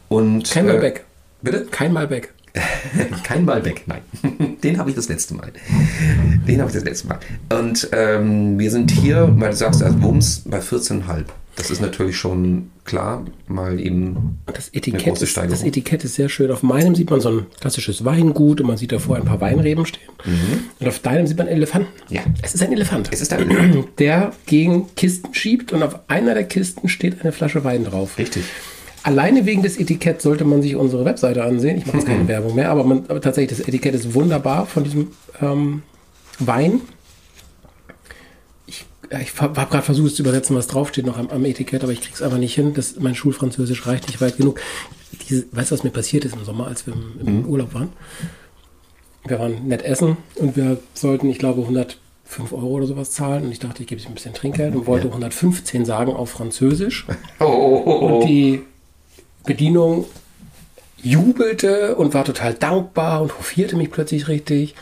Und, 0.10 0.50
Kein 0.50 0.68
äh, 0.68 0.74
Malbec. 0.74 1.06
Bitte? 1.42 1.66
Kein 1.70 1.94
Malbec. 1.94 2.34
Kein 3.24 3.46
Malbec, 3.46 3.84
nein. 3.88 4.02
Den 4.64 4.78
habe 4.78 4.90
ich 4.90 4.96
das 4.96 5.10
letzte 5.10 5.36
Mal. 5.36 5.52
Den 6.48 6.60
habe 6.60 6.70
ich 6.70 6.76
das 6.76 6.84
letzte 6.84 7.08
Mal. 7.08 7.20
Und 7.50 7.90
ähm, 7.92 8.58
wir 8.58 8.72
sind 8.72 8.92
hier, 8.92 9.30
weil 9.38 9.52
du 9.52 9.56
sagst, 9.56 9.84
als 9.84 10.02
Wumms 10.02 10.44
bei 10.46 10.60
14,5. 10.60 11.26
Das 11.56 11.72
ist 11.72 11.82
natürlich 11.82 12.18
schon 12.18 12.70
klar, 12.84 13.26
mal 13.48 13.80
eben 13.80 14.40
Das 14.46 14.68
eine 14.68 14.78
Etikett, 14.78 15.06
große 15.06 15.24
ist, 15.24 15.38
das 15.38 15.64
Etikett 15.64 16.04
ist 16.04 16.16
sehr 16.16 16.28
schön. 16.28 16.52
Auf 16.52 16.64
meinem 16.64 16.96
sieht 16.96 17.10
man 17.10 17.22
so 17.22 17.30
ein 17.30 17.46
klassisches 17.62 18.04
Weingut 18.04 18.60
und 18.60 18.68
man 18.68 18.76
sieht 18.76 18.92
davor 18.92 19.16
ein 19.16 19.24
paar 19.24 19.40
Weinreben 19.40 19.86
stehen. 19.86 20.10
Und 20.80 20.88
auf 20.88 21.00
deinem 21.00 21.28
sieht 21.28 21.38
man 21.38 21.48
einen 21.48 21.56
Elefanten. 21.56 21.88
Ja. 22.10 22.24
Es 22.42 22.56
ist 22.56 22.62
ein 22.62 22.74
Elefant. 22.74 23.10
Es 23.12 23.22
ist 23.22 23.32
ein 23.32 23.50
Elefant. 23.50 23.88
Der 24.00 24.34
gegen 24.46 24.94
Kisten 24.96 25.34
schiebt 25.34 25.72
und 25.72 25.82
auf 25.82 25.98
einer 26.10 26.34
der 26.34 26.44
Kisten 26.44 26.90
steht 26.90 27.22
eine 27.22 27.32
Flasche 27.32 27.64
Wein 27.64 27.86
drauf. 27.86 28.18
Richtig. 28.18 28.44
Alleine 29.06 29.46
wegen 29.46 29.62
des 29.62 29.78
Etiketts 29.78 30.24
sollte 30.24 30.46
man 30.46 30.64
sich 30.64 30.76
unsere 30.76 31.06
Webseite 31.06 31.44
ansehen. 31.44 31.78
Ich 31.78 31.86
mache 31.86 31.98
jetzt 31.98 32.08
keine 32.08 32.28
Werbung 32.28 32.56
mehr, 32.56 32.72
aber, 32.72 32.84
man, 32.84 33.06
aber 33.08 33.22
tatsächlich, 33.22 33.60
das 33.60 33.68
Etikett 33.68 33.94
ist 33.94 34.16
wunderbar 34.16 34.66
von 34.66 34.84
diesem 34.84 35.10
ähm, 35.40 35.84
Wein. 36.40 36.82
Ich, 38.66 38.84
ja, 39.12 39.20
ich 39.20 39.40
habe 39.40 39.54
gerade 39.54 39.84
versucht 39.84 40.08
es 40.08 40.16
zu 40.16 40.24
übersetzen, 40.24 40.56
was 40.56 40.66
draufsteht 40.66 41.06
noch 41.06 41.20
am, 41.20 41.28
am 41.28 41.46
Etikett, 41.46 41.84
aber 41.84 41.92
ich 41.92 42.02
krieg's 42.02 42.24
einfach 42.24 42.40
nicht 42.40 42.56
hin. 42.56 42.74
Das, 42.74 43.00
mein 43.00 43.14
Schulfranzösisch 43.14 43.86
reicht 43.86 44.08
nicht 44.08 44.22
weit 44.22 44.38
genug. 44.38 44.60
Diese, 45.30 45.46
weißt 45.52 45.70
du, 45.70 45.76
was 45.76 45.84
mir 45.84 45.92
passiert 45.92 46.26
ist 46.26 46.36
im 46.36 46.44
Sommer, 46.44 46.66
als 46.66 46.88
wir 46.88 46.96
im, 46.96 47.28
im 47.28 47.46
Urlaub 47.46 47.76
waren? 47.76 47.90
Wir 49.28 49.38
waren 49.38 49.68
nett 49.68 49.84
essen 49.84 50.18
und 50.34 50.58
wir 50.58 50.80
sollten, 50.96 51.30
ich 51.30 51.38
glaube, 51.38 51.62
105 51.62 52.54
Euro 52.54 52.70
oder 52.70 52.88
sowas 52.88 53.12
zahlen. 53.12 53.44
Und 53.44 53.52
ich 53.52 53.60
dachte, 53.60 53.84
ich 53.84 53.88
gebe 53.88 54.02
ihm 54.02 54.08
ein 54.08 54.16
bisschen 54.16 54.34
Trinkgeld 54.34 54.76
und 54.76 54.88
wollte 54.88 55.10
115 55.10 55.86
sagen 55.86 56.12
auf 56.12 56.32
Französisch. 56.32 57.06
Oh, 57.40 57.46
oh, 57.46 57.84
oh, 57.86 57.92
oh. 57.92 58.08
Und 58.08 58.28
die 58.28 58.64
Bedienung 59.46 60.06
jubelte 61.02 61.96
und 61.96 62.14
war 62.14 62.26
total 62.26 62.54
dankbar 62.54 63.22
und 63.22 63.38
hofierte 63.38 63.76
mich 63.76 63.92
plötzlich 63.92 64.28
richtig. 64.28 64.76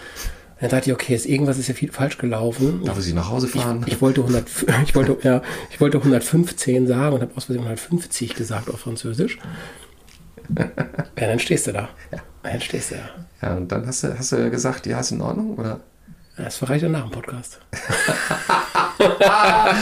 Dann 0.62 0.69
dachte 0.69 0.89
ich, 0.89 0.93
okay, 0.93 1.13
ist, 1.13 1.26
irgendwas 1.26 1.58
ist 1.58 1.67
ja 1.67 1.73
viel 1.73 1.91
falsch 1.91 2.17
gelaufen. 2.17 2.84
Darf 2.86 2.97
ich 2.97 3.04
Sie 3.04 3.13
nach 3.13 3.30
Hause 3.30 3.49
fahren? 3.49 3.84
Ich 3.86 4.02
wollte, 4.02 4.21
100, 4.21 4.45
ich, 4.86 4.95
wollte, 4.95 5.17
ja, 5.23 5.41
ich 5.69 5.82
wollte 5.82 5.97
115 5.97 6.88
sagen 6.88 7.15
und 7.15 7.21
habe 7.21 7.32
aus 7.36 7.45
Versehen 7.45 7.63
150 7.63 8.34
gesagt 8.36 8.69
auf 8.69 8.80
Französisch. 8.80 9.39
Ja, 10.58 10.67
dann 11.28 11.39
stehst 11.39 11.67
du 11.67 11.73
da. 11.73 11.89
Dann 12.43 12.62
stehst 12.62 12.91
du 12.91 12.95
da. 12.95 13.47
ja, 13.47 13.56
und 13.58 13.71
dann 13.71 13.86
hast 13.86 14.04
du, 14.04 14.17
hast 14.17 14.32
du 14.32 14.49
gesagt, 14.49 14.86
ja, 14.86 14.99
ist 15.02 15.12
in 15.12 15.21
Ordnung? 15.21 15.58
Oder? 15.58 15.82
Ja, 16.38 16.45
Das 16.45 16.58
verreicht 16.58 16.86
dann 16.86 16.93
nach 16.93 17.02
dem 17.04 17.12
Podcast. 17.12 17.60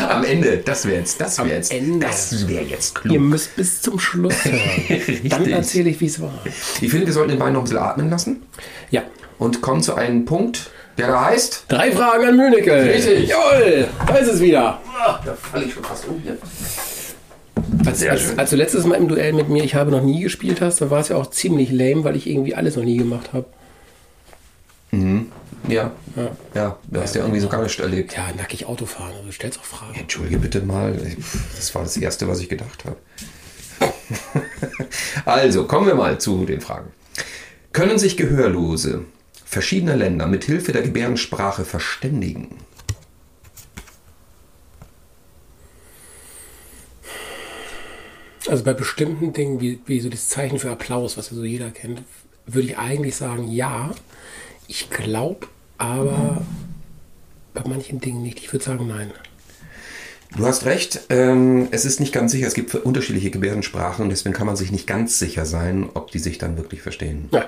Am 0.10 0.24
Ende, 0.24 0.58
das 0.58 0.86
wäre 0.86 1.00
jetzt, 1.00 1.20
das 1.22 1.38
wäre 1.40 1.50
jetzt, 1.50 1.72
Ende. 1.74 2.06
das 2.06 2.48
wäre 2.48 2.64
jetzt 2.64 2.96
klug. 2.96 3.14
Ihr 3.14 3.20
müsst 3.20 3.56
bis 3.56 3.82
zum 3.82 4.00
Schluss 4.00 4.34
hören. 4.46 5.20
Dann 5.26 5.48
erzähle 5.50 5.90
ich, 5.90 6.00
wie 6.00 6.06
es 6.08 6.22
war. 6.22 6.34
Ich 6.82 6.90
finde, 6.90 7.06
wir 7.08 7.14
sollten 7.14 7.32
den 7.32 7.40
Wein 7.40 7.54
noch 7.54 7.62
ein 7.62 7.64
bisschen 7.66 7.80
atmen 7.80 8.10
lassen 8.10 8.44
Ja. 8.90 9.04
und 9.40 9.62
kommen 9.62 9.82
zu 9.82 9.96
einem 9.96 10.26
Punkt, 10.26 10.70
der 10.98 11.08
da 11.08 11.26
heißt. 11.26 11.66
Drei 11.68 11.92
Fragen 11.92 12.26
an 12.26 12.38
Münike. 12.38 12.74
Richtig. 12.74 13.30
Jawohl, 13.30 13.88
da 14.08 14.16
ist 14.16 14.28
es 14.34 14.42
wieder. 14.42 14.80
Da 15.26 15.34
falle 15.36 15.66
ich 15.66 15.74
schon 15.74 15.84
fast 15.84 16.08
um 16.08 16.20
hier. 16.24 16.38
Als, 17.86 18.04
als, 18.06 18.38
als 18.38 18.50
du 18.50 18.56
letztes 18.56 18.86
Mal 18.86 18.96
im 18.96 19.08
Duell 19.08 19.34
mit 19.34 19.50
mir 19.50 19.64
Ich 19.64 19.76
habe 19.76 19.92
noch 19.92 20.04
nie 20.04 20.22
gespielt 20.22 20.62
hast, 20.62 20.82
da 20.82 20.90
war 20.92 21.00
es 21.00 21.10
ja 21.10 21.16
auch 21.16 21.30
ziemlich 21.30 21.72
lame, 21.72 22.04
weil 22.04 22.16
ich 22.16 22.28
irgendwie 22.30 22.54
alles 22.56 22.76
noch 22.76 22.84
nie 22.84 22.98
gemacht 22.98 23.32
habe. 23.34 23.46
Ja, 25.68 25.92
ja, 26.54 26.78
du 26.90 27.02
hast 27.02 27.16
ja 27.16 27.22
irgendwie 27.22 27.40
so 27.40 27.48
gar 27.48 27.62
nicht 27.62 27.80
erlebt. 27.80 28.16
Ja, 28.16 28.32
nackig 28.36 28.66
Autofahren, 28.66 29.14
also 29.14 29.26
du 29.26 29.32
stellst 29.32 29.60
auch 29.60 29.64
Fragen. 29.64 29.96
Entschuldige 29.96 30.40
bitte 30.40 30.62
mal, 30.62 31.00
das 31.56 31.74
war 31.76 31.84
das 31.84 31.98
Erste, 31.98 32.28
was 32.28 32.40
ich 32.40 32.50
gedacht 32.50 32.84
habe. 32.86 32.98
also, 35.26 35.66
kommen 35.66 35.88
wir 35.88 35.96
mal 35.96 36.20
zu 36.20 36.46
den 36.46 36.62
Fragen. 36.62 36.92
Können 37.74 37.98
sich 38.00 38.18
Gehörlose 38.18 39.06
verschiedener 39.46 39.96
Länder 39.96 40.28
mit 40.28 40.44
Hilfe 40.44 40.72
der 40.72 40.82
Gebärdensprache 40.82 41.66
verständigen? 41.66 42.58
Also 48.48 48.64
bei 48.64 48.74
bestimmten 48.74 49.34
Dingen, 49.34 49.62
wie, 49.62 49.80
wie 49.86 50.00
so 50.00 50.10
das 50.10 50.28
Zeichen 50.28 50.60
für 50.60 50.72
Applaus, 50.72 51.18
was 51.18 51.30
ja 51.30 51.36
so 51.36 51.44
jeder 51.44 51.72
kennt, 51.72 52.04
würde 52.46 52.68
ich 52.68 52.78
eigentlich 52.78 53.16
sagen, 53.16 53.50
ja. 53.50 53.92
Ich 54.72 54.90
glaube 54.90 55.48
aber 55.78 56.42
bei 57.54 57.62
manchen 57.68 58.00
Dingen 58.00 58.22
nicht. 58.24 58.40
Ich 58.40 58.54
würde 58.54 58.64
sagen, 58.64 58.88
nein. 58.88 59.12
Du 60.38 60.46
hast 60.46 60.64
recht, 60.64 61.02
ähm, 61.10 61.68
es 61.72 61.84
ist 61.84 62.00
nicht 62.00 62.14
ganz 62.14 62.32
sicher. 62.32 62.48
Es 62.48 62.54
gibt 62.54 62.74
unterschiedliche 62.74 63.32
Gebärdensprachen 63.32 64.04
und 64.04 64.10
deswegen 64.12 64.34
kann 64.34 64.48
man 64.48 64.56
sich 64.56 64.72
nicht 64.72 64.88
ganz 64.88 65.20
sicher 65.20 65.46
sein, 65.46 65.90
ob 65.94 66.10
die 66.12 66.20
sich 66.20 66.38
dann 66.38 66.56
wirklich 66.56 66.82
verstehen. 66.82 67.28
Ja. 67.34 67.48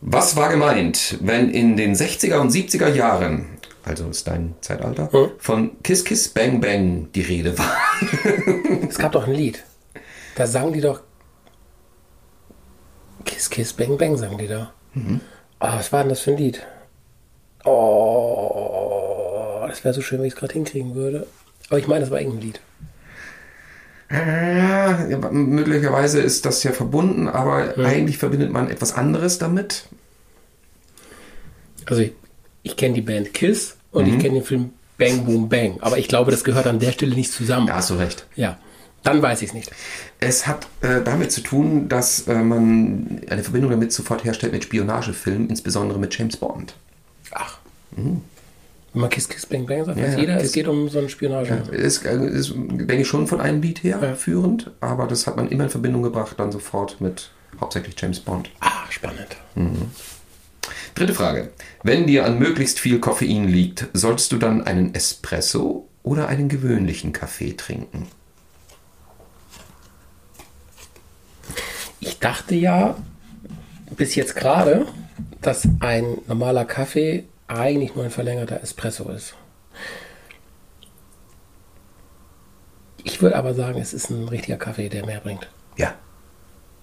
Was 0.00 0.34
war 0.34 0.48
gemeint, 0.48 1.18
wenn 1.20 1.50
in 1.50 1.76
den 1.76 1.94
60er 1.94 2.36
und 2.38 2.50
70er 2.50 2.88
Jahren, 2.88 3.58
also 3.84 4.08
ist 4.08 4.26
dein 4.26 4.54
Zeitalter, 4.62 5.12
Hm. 5.12 5.28
von 5.36 5.82
Kiss 5.82 6.06
Kiss 6.06 6.28
Bang 6.28 6.62
Bang 6.62 7.08
die 7.14 7.20
Rede 7.20 7.58
war? 7.58 7.76
Es 8.88 8.96
gab 8.96 9.12
doch 9.12 9.26
ein 9.26 9.34
Lied. 9.34 9.62
Da 10.36 10.46
sangen 10.46 10.72
die 10.72 10.80
doch. 10.80 11.02
Kiss, 13.44 13.50
Kiss, 13.50 13.72
Bang, 13.74 13.98
Bang, 13.98 14.16
sangen 14.16 14.38
die 14.38 14.46
da. 14.46 14.72
Oh, 14.96 15.66
was 15.66 15.92
war 15.92 16.02
denn 16.02 16.10
das 16.10 16.20
für 16.20 16.30
ein 16.30 16.38
Lied? 16.38 16.62
Oh, 17.64 19.64
das 19.68 19.84
wäre 19.84 19.94
so 19.94 20.00
schön, 20.00 20.18
wenn 20.18 20.26
ich 20.26 20.34
es 20.34 20.38
gerade 20.38 20.54
hinkriegen 20.54 20.94
würde. 20.94 21.26
Aber 21.68 21.78
ich 21.78 21.86
meine, 21.86 22.00
das 22.00 22.10
war 22.10 22.20
irgendein 22.20 22.42
Lied. 22.42 22.60
Ja, 24.10 25.06
möglicherweise 25.30 26.20
ist 26.20 26.46
das 26.46 26.62
ja 26.62 26.72
verbunden, 26.72 27.28
aber 27.28 27.76
eigentlich 27.78 28.18
verbindet 28.18 28.52
man 28.52 28.70
etwas 28.70 28.94
anderes 28.94 29.38
damit. 29.38 29.86
Also 31.86 32.02
ich, 32.02 32.12
ich 32.62 32.76
kenne 32.76 32.94
die 32.94 33.00
Band 33.00 33.34
Kiss 33.34 33.76
und 33.90 34.06
ich 34.06 34.18
kenne 34.18 34.34
den 34.34 34.44
Film 34.44 34.70
Bang, 34.96 35.24
Boom, 35.24 35.48
Bang. 35.48 35.78
Aber 35.80 35.98
ich 35.98 36.08
glaube, 36.08 36.30
das 36.30 36.44
gehört 36.44 36.66
an 36.66 36.78
der 36.78 36.92
Stelle 36.92 37.14
nicht 37.14 37.32
zusammen. 37.32 37.66
Da 37.66 37.76
hast 37.76 37.90
du 37.90 37.94
recht. 37.94 38.26
Ja, 38.36 38.58
dann 39.04 39.22
weiß 39.22 39.42
ich 39.42 39.48
es 39.50 39.54
nicht. 39.54 39.70
Es 40.18 40.46
hat 40.46 40.66
äh, 40.80 41.00
damit 41.02 41.30
zu 41.30 41.40
tun, 41.42 41.88
dass 41.88 42.26
äh, 42.26 42.34
man 42.34 43.20
eine 43.30 43.42
Verbindung 43.44 43.70
damit 43.70 43.92
sofort 43.92 44.24
herstellt 44.24 44.52
mit 44.52 44.64
Spionagefilmen, 44.64 45.48
insbesondere 45.48 45.98
mit 45.98 46.18
James 46.18 46.36
Bond. 46.36 46.74
Ach. 47.30 47.58
Wenn 47.96 48.20
man 48.92 49.10
Kiss, 49.10 49.28
Kiss, 49.28 49.46
Bang, 49.46 49.66
Bang 49.66 49.84
sagt, 49.84 49.98
Ja, 49.98 50.04
weiß 50.06 50.14
ja, 50.14 50.20
jeder, 50.20 50.36
Kiss- 50.36 50.46
es 50.46 50.52
geht 50.52 50.66
um 50.68 50.88
so 50.88 50.98
eine 50.98 51.08
Spionage. 51.08 51.54
Ist, 51.70 52.04
äh, 52.04 52.16
ist, 52.26 52.52
denke 52.54 52.96
ich, 53.02 53.06
schon 53.08 53.26
von 53.26 53.40
einem 53.40 53.60
Beat 53.60 53.82
her 53.84 53.98
Ja. 54.02 54.14
führend, 54.14 54.70
aber 54.80 55.06
das 55.06 55.26
hat 55.26 55.36
man 55.36 55.48
immer 55.48 55.64
in 55.64 55.70
Verbindung 55.70 56.02
gebracht, 56.02 56.34
dann 56.38 56.50
sofort 56.52 57.00
mit 57.00 57.30
hauptsächlich 57.60 57.94
James 57.98 58.18
Bond. 58.20 58.50
Ah, 58.60 58.70
spannend. 58.90 59.36
Dritte 60.94 61.14
Frage. 61.14 61.50
Wenn 61.82 62.06
dir 62.06 62.24
an 62.24 62.38
möglichst 62.38 62.78
viel 62.80 63.00
Koffein 63.00 63.48
liegt, 63.48 63.86
solltest 63.92 64.32
du 64.32 64.36
dann 64.38 64.62
einen 64.62 64.94
Espresso 64.94 65.88
oder 66.02 66.28
einen 66.28 66.48
gewöhnlichen 66.48 67.12
Kaffee 67.12 67.52
trinken? 67.52 68.06
Ich 72.00 72.18
dachte 72.18 72.54
ja 72.54 72.96
bis 73.96 74.14
jetzt 74.14 74.36
gerade, 74.36 74.86
dass 75.40 75.68
ein 75.80 76.18
normaler 76.26 76.64
Kaffee 76.64 77.24
eigentlich 77.46 77.94
nur 77.94 78.04
ein 78.04 78.10
verlängerter 78.10 78.62
Espresso 78.62 79.10
ist. 79.10 79.34
Ich 83.02 83.20
würde 83.20 83.36
aber 83.36 83.54
sagen, 83.54 83.78
es 83.80 83.92
ist 83.92 84.10
ein 84.10 84.28
richtiger 84.28 84.56
Kaffee, 84.56 84.88
der 84.88 85.04
mehr 85.04 85.20
bringt. 85.20 85.48
Ja, 85.76 85.94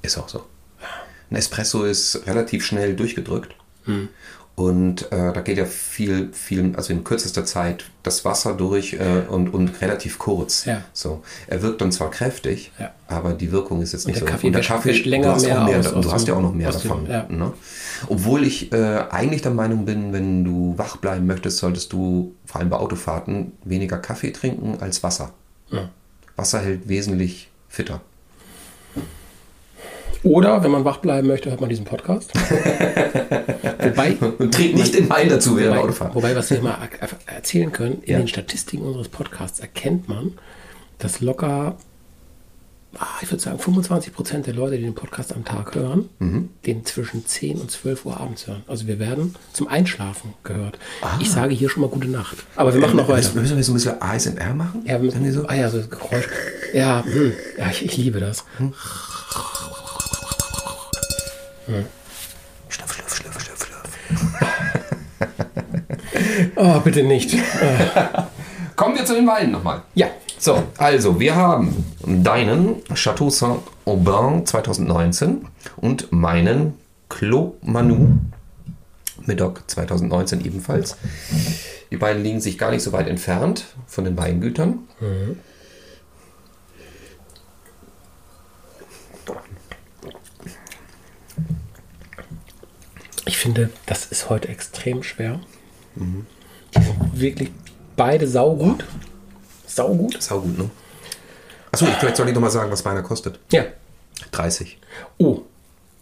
ist 0.04 0.17
auch 0.17 0.30
so. 0.30 0.45
Ein 1.30 1.36
Espresso 1.38 1.84
ist 1.84 2.28
relativ 2.28 2.65
schnell 2.65 2.95
durchgedrückt. 2.95 3.56
Und 4.55 5.11
äh, 5.11 5.33
da 5.33 5.41
geht 5.41 5.57
ja 5.57 5.65
viel, 5.65 6.29
viel, 6.33 6.75
also 6.75 6.93
in 6.93 7.03
kürzester 7.03 7.45
Zeit 7.45 7.85
das 8.03 8.25
Wasser 8.25 8.53
durch 8.53 8.93
äh, 8.93 9.23
und, 9.27 9.53
und 9.53 9.81
relativ 9.81 10.19
kurz. 10.19 10.65
Ja. 10.65 10.81
So. 10.93 11.23
Er 11.47 11.61
wirkt 11.63 11.81
dann 11.81 11.91
zwar 11.91 12.11
kräftig, 12.11 12.71
Ja. 12.77 12.91
aber 13.07 13.33
die 13.33 13.51
Wirkung 13.51 13.81
ist 13.81 13.93
jetzt 13.93 14.05
Und 14.05 14.11
nicht 14.11 14.21
der 14.21 14.27
so. 14.27 14.31
Kaffee 14.33 14.47
und 14.47 14.53
der 14.53 14.61
wäscht- 14.61 14.67
Kaffee, 14.67 14.89
wäscht 14.89 15.05
länger 15.05 15.27
du 15.29 15.33
hast 15.33 15.43
mehr 15.45 15.61
auch 15.61 15.65
mehr, 15.67 15.79
aus 15.79 15.91
du 15.91 16.11
hast 16.11 16.27
ja 16.27 16.33
auch 16.35 16.41
noch 16.41 16.53
mehr 16.53 16.69
aus 16.69 16.81
dem- 16.81 16.89
davon. 16.89 17.09
ja. 17.09 17.25
Ne? 17.29 17.53
Obwohl 18.07 18.43
ich 18.43 18.71
äh, 18.73 19.03
eigentlich 19.09 19.41
der 19.41 19.51
Meinung 19.51 19.85
bin, 19.85 20.11
wenn 20.13 20.43
du 20.43 20.73
wach 20.77 20.97
bleiben 20.97 21.25
möchtest, 21.25 21.57
solltest 21.57 21.93
du 21.93 22.35
vor 22.45 22.59
allem 22.59 22.69
bei 22.69 22.77
Autofahrten 22.77 23.53
weniger 23.63 23.97
Kaffee 23.99 24.31
trinken 24.31 24.77
als 24.81 25.01
Wasser. 25.01 25.31
Wasser 26.35 26.59
hält 26.59 26.87
wesentlich 26.89 27.49
fitter. 27.69 28.01
Oder, 30.23 30.63
wenn 30.63 30.71
man 30.71 30.86
wach 30.86 30.97
bleiben 30.97 31.27
möchte, 31.27 31.49
hört 31.49 31.62
man 31.62 31.69
diesen 31.69 31.86
Podcast. 31.86 32.31
wobei, 33.81 34.15
Und 34.38 34.53
trink 34.53 34.75
nicht 34.75 34.93
den 34.93 35.10
Wein 35.10 35.29
dazu 35.29 35.57
während 35.57 35.71
wobei, 35.77 35.84
Autofahrt. 35.84 36.15
wobei, 36.15 36.36
was 36.36 36.49
wir 36.51 36.62
mal 36.62 36.77
er- 36.99 37.07
er- 37.27 37.36
erzählen 37.38 37.71
können, 37.71 38.01
in 38.03 38.13
Ja. 38.13 38.17
den 38.19 38.27
Statistiken 38.27 38.84
unseres 38.84 39.10
Podcasts 39.10 39.60
erkennt 39.60 40.07
man, 40.07 40.34
dass 40.99 41.21
locker, 41.21 41.75
ah, 42.99 43.05
ich 43.23 43.31
würde 43.31 43.41
sagen, 43.41 43.57
25 43.57 44.13
Prozent 44.13 44.45
der 44.45 44.53
Leute, 44.53 44.77
die 44.77 44.84
den 44.84 44.93
Podcast 44.93 45.34
am 45.34 45.43
Tag 45.43 45.73
hören, 45.73 46.07
Mhm. 46.19 46.49
den 46.67 46.86
zwischen 46.86 47.25
10 47.25 47.57
und 47.60 47.71
12 47.71 48.05
Uhr 48.05 48.19
abends 48.19 48.45
hören. 48.45 48.62
Also 48.67 48.86
wir 48.86 48.99
werden 48.99 49.34
zum 49.53 49.67
Einschlafen 49.69 50.36
gehört. 50.43 50.77
Ah. 51.01 51.17
Ich 51.19 51.31
sage 51.31 51.55
hier 51.55 51.69
schon 51.69 51.81
mal 51.81 51.89
gute 51.89 52.07
Nacht. 52.10 52.38
Aber 52.55 52.71
wir 52.73 52.79
machen 52.81 52.97
noch 52.97 53.07
weiter. 53.07 53.31
Müssen 53.34 53.55
wir 53.57 53.63
so 53.63 53.71
ein 53.71 53.75
bisschen 53.75 53.99
ASMR 53.99 54.53
machen? 54.53 54.84
Ja, 54.86 55.01
wir 55.01 55.12
müssen, 55.12 55.31
so, 55.31 55.47
ah 55.47 55.55
ja, 55.55 55.67
so 55.71 55.79
Geräusch. 55.88 56.27
Ja, 56.75 57.03
hm, 57.03 57.34
ja 57.57 57.69
ich, 57.71 57.84
ich 57.86 57.97
liebe 57.97 58.19
das. 58.19 58.45
Schlürf, 62.69 62.93
schlürf, 62.93 63.15
schlürf, 63.15 63.39
schlürf, 63.41 63.65
schlürf. 63.65 63.81
Oh, 66.55 66.79
bitte 66.79 67.03
nicht. 67.03 67.36
Kommen 68.75 68.95
wir 68.95 69.05
zu 69.05 69.13
den 69.13 69.27
Weinen 69.27 69.51
nochmal. 69.51 69.81
Ja, 69.95 70.07
So, 70.38 70.63
also 70.77 71.19
wir 71.19 71.36
haben 71.36 71.86
deinen 72.05 72.81
Chateau 72.95 73.29
Saint-Aubin 73.29 74.45
2019 74.45 75.47
und 75.77 76.12
meinen 76.12 76.73
Clos 77.10 77.53
Manu 77.62 78.17
Medoc 79.25 79.63
2019 79.67 80.43
ebenfalls. 80.45 80.97
Die 81.91 81.97
beiden 81.97 82.23
liegen 82.23 82.41
sich 82.41 82.57
gar 82.57 82.71
nicht 82.71 82.81
so 82.84 82.91
weit 82.91 83.07
entfernt 83.07 83.65
von 83.86 84.03
den 84.05 84.17
Weingütern. 84.17 84.79
ich 84.99 85.36
finde, 93.41 93.69
das 93.86 94.06
ist 94.06 94.30
heute 94.30 94.47
extrem 94.47 95.04
schwer. 95.04 95.39
Die 95.95 96.82
sind 96.82 97.19
wirklich 97.19 97.51
beide 97.95 98.27
saugut. 98.27 98.86
Saugut. 99.67 100.21
Saugut, 100.21 100.58
ne? 100.58 100.69
Achso, 101.71 101.86
ich, 101.86 101.93
vielleicht 101.95 102.17
soll 102.17 102.27
ich 102.27 102.34
nochmal 102.34 102.51
sagen, 102.51 102.71
was 102.71 102.84
meiner 102.84 103.01
kostet. 103.04 103.39
Ja. 103.51 103.65
30. 104.32 104.77
Oh, 105.17 105.41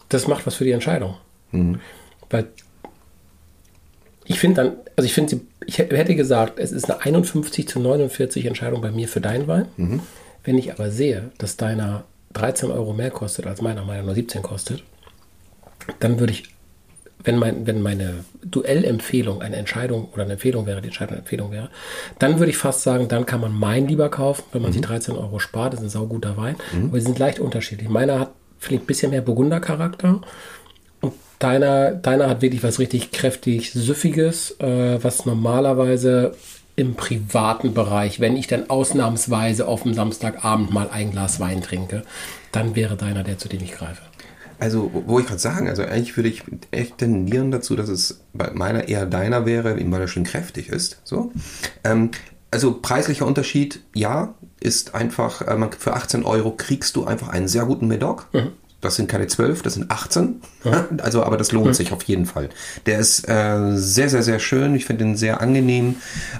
das 0.09 0.27
macht 0.27 0.45
was 0.47 0.55
für 0.55 0.63
die 0.63 0.71
Entscheidung. 0.71 1.15
Weil 2.29 2.47
ich 4.25 4.39
finde 4.39 4.61
dann, 4.63 4.75
also 4.95 5.05
ich 5.05 5.13
finde, 5.13 5.35
sie- 5.35 5.47
ich 5.65 5.77
hätte 5.77 6.15
gesagt, 6.15 6.59
es 6.59 6.71
ist 6.71 6.89
eine 6.89 7.01
51 7.01 7.67
zu 7.67 7.79
49 7.79 8.45
Entscheidung 8.45 8.81
bei 8.81 8.91
mir 8.91 9.07
für 9.07 9.21
deinen 9.21 9.47
Wein. 9.47 10.01
Wenn 10.43 10.57
ich 10.57 10.71
aber 10.71 10.89
sehe, 10.91 11.31
dass 11.37 11.57
deiner 11.57 12.03
13 12.33 12.71
Euro 12.71 12.93
mehr 12.93 13.11
kostet, 13.11 13.45
als 13.47 13.61
meiner, 13.61 13.83
meiner 13.85 14.03
nur 14.03 14.15
17 14.15 14.41
kostet, 14.41 14.83
dann 15.99 16.19
würde 16.19 16.33
ich, 16.33 16.43
wenn, 17.23 17.37
mein, 17.37 17.67
wenn 17.67 17.81
meine 17.81 18.23
Duellempfehlung 18.43 19.41
eine 19.41 19.57
Entscheidung 19.57 20.09
oder 20.13 20.23
eine 20.23 20.33
Empfehlung 20.33 20.65
wäre, 20.65 20.81
die 20.81 20.87
Entscheidung 20.87 21.13
eine 21.13 21.19
Empfehlung 21.19 21.51
wäre, 21.51 21.69
dann 22.17 22.39
würde 22.39 22.51
ich 22.51 22.57
fast 22.57 22.83
sagen, 22.83 23.07
dann 23.07 23.25
kann 23.25 23.41
man 23.41 23.53
meinen 23.53 23.87
lieber 23.87 24.09
kaufen, 24.09 24.43
wenn 24.51 24.61
man 24.61 24.71
sich 24.71 24.81
13 24.81 25.15
Euro 25.15 25.39
spart. 25.39 25.73
Das 25.73 25.81
ist 25.81 25.87
ein 25.87 25.89
sauguter 25.89 26.37
Wein. 26.37 26.55
Aber 26.87 26.99
sie 26.99 27.05
sind 27.05 27.19
leicht 27.19 27.39
unterschiedlich. 27.39 27.89
Meiner 27.89 28.19
hat 28.19 28.31
vielleicht 28.57 28.83
ein 28.83 28.87
bisschen 28.87 29.11
mehr 29.11 29.21
Burgundercharakter 29.21 30.21
und 31.01 31.13
deiner, 31.39 31.91
deiner 31.91 32.29
hat 32.29 32.41
wirklich 32.41 32.63
was 32.63 32.79
richtig 32.79 33.11
kräftig 33.11 33.71
Süffiges, 33.71 34.59
äh, 34.59 35.03
was 35.03 35.25
normalerweise 35.25 36.35
im 36.75 36.95
privaten 36.95 37.73
Bereich, 37.73 38.21
wenn 38.21 38.37
ich 38.37 38.47
dann 38.47 38.69
ausnahmsweise 38.69 39.67
auf 39.67 39.83
dem 39.83 39.93
Samstagabend 39.93 40.71
mal 40.71 40.89
ein 40.89 41.11
Glas 41.11 41.41
Wein 41.41 41.61
trinke, 41.61 42.03
dann 42.53 42.75
wäre 42.75 42.95
deiner 42.95 43.23
der, 43.23 43.37
zu 43.37 43.49
dem 43.49 43.61
ich 43.61 43.73
greife. 43.73 44.01
Also, 44.59 44.91
wo- 44.93 45.19
ich 45.19 45.25
gerade 45.27 45.39
sagen, 45.39 45.67
also 45.69 45.83
eigentlich 45.83 46.15
würde 46.17 46.29
ich 46.29 46.43
echt 46.71 46.97
tendieren 46.97 47.51
dazu, 47.51 47.75
dass 47.75 47.89
es 47.89 48.21
bei 48.33 48.51
meiner 48.53 48.87
eher 48.87 49.05
deiner 49.05 49.45
wäre, 49.45 49.77
weil 49.91 50.01
er 50.01 50.07
schön 50.07 50.23
kräftig 50.25 50.69
ist. 50.69 50.99
So. 51.03 51.31
Ähm, 51.83 52.11
also 52.51 52.79
preislicher 52.81 53.25
Unterschied, 53.25 53.81
ja, 53.93 54.33
ist 54.59 54.95
einfach, 54.95 55.41
äh, 55.41 55.69
für 55.77 55.93
18 55.93 56.25
Euro 56.25 56.51
kriegst 56.51 56.95
du 56.95 57.05
einfach 57.05 57.29
einen 57.29 57.47
sehr 57.47 57.65
guten 57.65 57.87
Medoc. 57.87 58.27
Das 58.81 58.95
sind 58.95 59.09
keine 59.09 59.27
12, 59.27 59.61
das 59.61 59.73
sind 59.73 59.91
18. 59.91 60.41
Also, 61.01 61.23
aber 61.23 61.35
das 61.35 61.51
lohnt 61.51 61.75
sich 61.75 61.91
auf 61.91 62.03
jeden 62.03 62.25
Fall. 62.25 62.49
Der 62.85 62.99
ist 62.99 63.27
äh, 63.27 63.75
sehr, 63.75 64.09
sehr, 64.09 64.23
sehr 64.23 64.39
schön. 64.39 64.73
Ich 64.75 64.85
finde 64.85 65.03
ihn 65.03 65.17
sehr 65.17 65.41
angenehm. 65.41 65.95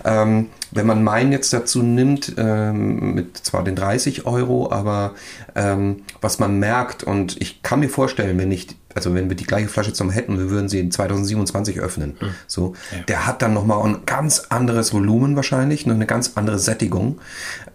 Ähm, 0.06 0.48
wenn 0.72 0.86
man 0.86 1.04
meinen 1.04 1.32
jetzt 1.32 1.52
dazu 1.52 1.82
nimmt, 1.82 2.36
ähm, 2.38 3.14
mit 3.16 3.38
zwar 3.38 3.64
den 3.64 3.76
30 3.76 4.26
Euro, 4.26 4.72
aber 4.72 5.16
ähm, 5.56 6.04
was 6.22 6.40
man 6.40 6.60
merkt, 6.60 7.04
und 7.04 7.42
ich 7.42 7.62
kann 7.62 7.82
mir 7.82 7.90
vorstellen, 7.90 8.38
wenn 8.38 8.52
ich, 8.52 8.68
also 8.94 9.14
wenn 9.14 9.30
wir 9.30 9.36
die 9.36 9.46
gleiche 9.46 9.68
Flasche 9.68 9.94
zum 9.94 10.10
hätten, 10.10 10.38
wir 10.38 10.50
würden 10.50 10.70
sie 10.70 10.80
in 10.80 10.92
2027 10.92 11.80
öffnen. 11.80 12.16
So, 12.48 12.74
der 13.08 13.26
hat 13.26 13.42
dann 13.42 13.54
nochmal 13.54 13.86
ein 13.86 14.06
ganz 14.06 14.46
anderes 14.50 14.94
Volumen 14.94 15.36
wahrscheinlich, 15.36 15.86
noch 15.86 15.96
eine 15.96 16.06
ganz 16.06 16.34
andere 16.36 16.60
Sättigung. 16.60 17.20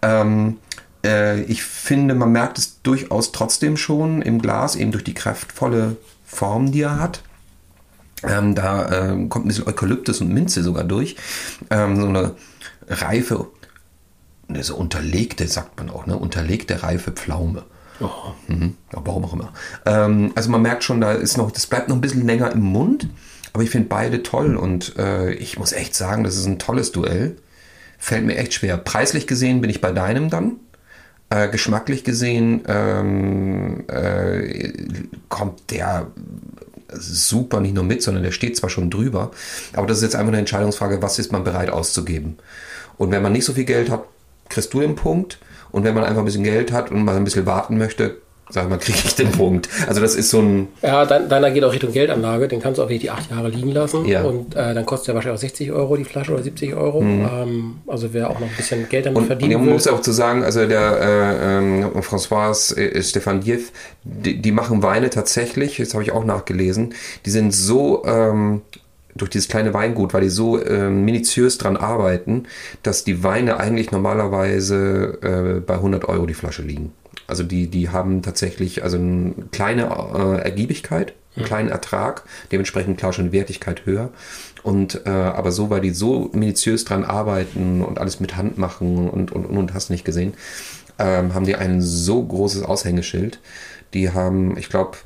Ähm, 0.01 0.57
äh, 1.05 1.41
ich 1.43 1.63
finde, 1.63 2.15
man 2.15 2.31
merkt 2.31 2.57
es 2.57 2.81
durchaus 2.81 3.31
trotzdem 3.31 3.77
schon 3.77 4.21
im 4.21 4.41
Glas, 4.41 4.75
eben 4.75 4.91
durch 4.91 5.03
die 5.03 5.13
kraftvolle 5.13 5.95
Form, 6.25 6.71
die 6.71 6.81
er 6.81 6.99
hat. 6.99 7.21
Ähm, 8.23 8.55
da 8.55 9.11
ähm, 9.11 9.29
kommt 9.29 9.45
ein 9.45 9.47
bisschen 9.49 9.67
Eukalyptus 9.67 10.21
und 10.21 10.33
Minze 10.33 10.63
sogar 10.63 10.83
durch. 10.83 11.15
Ähm, 11.69 12.01
so 12.01 12.07
eine 12.07 12.35
reife, 12.87 13.47
ne, 14.47 14.63
so 14.63 14.75
unterlegte, 14.75 15.47
sagt 15.47 15.77
man 15.77 15.89
auch, 15.89 16.05
ne? 16.05 16.17
Unterlegte 16.17 16.83
reife 16.83 17.11
Pflaume. 17.11 17.63
Oh. 17.99 18.09
Mhm. 18.47 18.75
Ja, 18.93 19.01
warum 19.05 19.25
auch 19.25 19.33
immer. 19.33 19.53
Ähm, 19.85 20.31
also 20.35 20.49
man 20.49 20.61
merkt 20.61 20.83
schon, 20.83 21.01
da 21.01 21.13
ist 21.13 21.37
noch, 21.37 21.51
das 21.51 21.67
bleibt 21.67 21.87
noch 21.87 21.95
ein 21.95 22.01
bisschen 22.01 22.25
länger 22.25 22.51
im 22.51 22.61
Mund, 22.61 23.07
aber 23.53 23.63
ich 23.63 23.69
finde 23.69 23.87
beide 23.87 24.23
toll 24.23 24.55
und 24.55 24.97
äh, 24.97 25.31
ich 25.33 25.57
muss 25.57 25.71
echt 25.71 25.95
sagen, 25.95 26.23
das 26.23 26.35
ist 26.35 26.45
ein 26.45 26.59
tolles 26.59 26.91
Duell. 26.91 27.37
Fällt 27.97 28.25
mir 28.25 28.35
echt 28.35 28.53
schwer. 28.53 28.77
Preislich 28.77 29.25
gesehen 29.27 29.61
bin 29.61 29.69
ich 29.69 29.79
bei 29.81 29.91
deinem 29.91 30.29
dann. 30.29 30.57
Äh, 31.29 31.49
geschmacklich 31.49 32.03
gesehen 32.03 32.63
ähm, 32.67 33.83
äh, 33.87 34.73
kommt 35.27 35.71
der 35.71 36.07
super 36.93 37.59
nicht 37.61 37.73
nur 37.73 37.83
mit, 37.83 38.03
sondern 38.03 38.23
der 38.23 38.31
steht 38.31 38.55
zwar 38.55 38.69
schon 38.69 38.91
drüber, 38.91 39.31
aber 39.73 39.87
das 39.87 39.97
ist 39.97 40.03
jetzt 40.03 40.15
einfach 40.15 40.29
eine 40.29 40.37
Entscheidungsfrage, 40.37 41.01
was 41.01 41.17
ist 41.17 41.31
man 41.31 41.43
bereit 41.43 41.71
auszugeben. 41.71 42.37
Und 42.97 43.11
wenn 43.11 43.23
man 43.23 43.33
nicht 43.33 43.45
so 43.45 43.53
viel 43.53 43.65
Geld 43.65 43.89
hat, 43.89 44.05
kriegst 44.49 44.73
du 44.73 44.81
den 44.81 44.95
Punkt. 44.95 45.39
Und 45.71 45.83
wenn 45.83 45.95
man 45.95 46.03
einfach 46.03 46.21
ein 46.21 46.25
bisschen 46.25 46.43
Geld 46.43 46.71
hat 46.71 46.91
und 46.91 47.03
mal 47.03 47.15
ein 47.15 47.23
bisschen 47.23 47.45
warten 47.45 47.77
möchte, 47.77 48.17
sag 48.49 48.69
mal, 48.69 48.77
kriege 48.77 48.99
ich 49.03 49.15
den 49.15 49.31
Punkt. 49.31 49.69
Also 49.87 50.01
das 50.01 50.15
ist 50.15 50.29
so 50.29 50.39
ein... 50.39 50.67
Ja, 50.81 51.05
dein, 51.05 51.29
deiner 51.29 51.51
geht 51.51 51.63
auch 51.63 51.73
Richtung 51.73 51.91
Geldanlage. 51.91 52.47
Den 52.47 52.61
kannst 52.61 52.77
du 52.77 52.83
auch 52.83 52.89
wirklich 52.89 53.01
die 53.01 53.09
acht 53.09 53.31
Jahre 53.31 53.49
liegen 53.49 53.71
lassen. 53.71 54.05
Ja. 54.05 54.23
Und 54.23 54.55
äh, 54.55 54.73
dann 54.73 54.85
kostet 54.85 55.09
der 55.09 55.15
wahrscheinlich 55.15 55.37
auch 55.37 55.41
60 55.41 55.71
Euro 55.71 55.97
die 55.97 56.03
Flasche 56.03 56.33
oder 56.33 56.43
70 56.43 56.75
Euro. 56.75 57.01
Ähm, 57.01 57.77
also 57.87 58.13
wer 58.13 58.29
auch 58.29 58.39
noch 58.39 58.47
ein 58.47 58.55
bisschen 58.55 58.87
Geld 58.87 59.07
damit 59.07 59.17
Und, 59.17 59.23
und 59.23 59.27
verdienen 59.27 59.53
man 59.53 59.65
will. 59.65 59.73
muss 59.73 59.87
auch 59.87 60.01
zu 60.01 60.11
sagen, 60.11 60.43
also 60.43 60.65
der 60.67 60.99
äh, 61.01 61.57
ähm, 61.57 61.91
François 62.01 62.77
äh, 62.77 63.01
Stefan 63.01 63.41
Dief, 63.41 63.71
die, 64.03 64.41
die 64.41 64.51
machen 64.51 64.83
Weine 64.83 65.09
tatsächlich, 65.09 65.77
das 65.77 65.93
habe 65.93 66.03
ich 66.03 66.11
auch 66.11 66.23
nachgelesen, 66.23 66.93
die 67.25 67.31
sind 67.31 67.51
so 67.51 68.05
ähm, 68.05 68.61
durch 69.15 69.31
dieses 69.31 69.47
kleine 69.47 69.73
Weingut, 69.73 70.13
weil 70.13 70.21
die 70.21 70.29
so 70.29 70.63
ähm, 70.63 71.05
minutiös 71.05 71.57
dran 71.57 71.77
arbeiten, 71.77 72.43
dass 72.83 73.03
die 73.03 73.23
Weine 73.23 73.59
eigentlich 73.59 73.91
normalerweise 73.91 75.17
äh, 75.21 75.59
bei 75.61 75.75
100 75.75 76.05
Euro 76.09 76.25
die 76.25 76.33
Flasche 76.33 76.61
liegen. 76.61 76.91
Also 77.27 77.43
die, 77.43 77.67
die 77.67 77.89
haben 77.89 78.21
tatsächlich 78.21 78.83
also 78.83 78.97
eine 78.97 79.33
kleine 79.51 79.83
äh, 79.83 80.41
Ergiebigkeit, 80.41 81.13
einen 81.35 81.45
kleinen 81.45 81.69
Ertrag, 81.69 82.23
dementsprechend 82.51 82.97
klar 82.97 83.13
schon 83.13 83.31
Wertigkeit 83.31 83.85
höher. 83.85 84.09
Und 84.63 85.05
äh, 85.05 85.09
aber 85.09 85.51
so, 85.51 85.69
weil 85.69 85.81
die 85.81 85.91
so 85.91 86.29
minutiös 86.33 86.85
dran 86.85 87.03
arbeiten 87.03 87.83
und 87.83 87.99
alles 87.99 88.19
mit 88.19 88.35
Hand 88.35 88.57
machen 88.57 89.09
und 89.09 89.31
und 89.31 89.45
und, 89.45 89.57
und 89.57 89.73
hast 89.73 89.89
nicht 89.89 90.05
gesehen, 90.05 90.33
ähm, 90.97 91.33
haben 91.33 91.45
die 91.45 91.55
ein 91.55 91.81
so 91.81 92.23
großes 92.23 92.63
Aushängeschild. 92.63 93.39
Die 93.93 94.11
haben, 94.11 94.57
ich 94.57 94.69
glaube, 94.69 94.97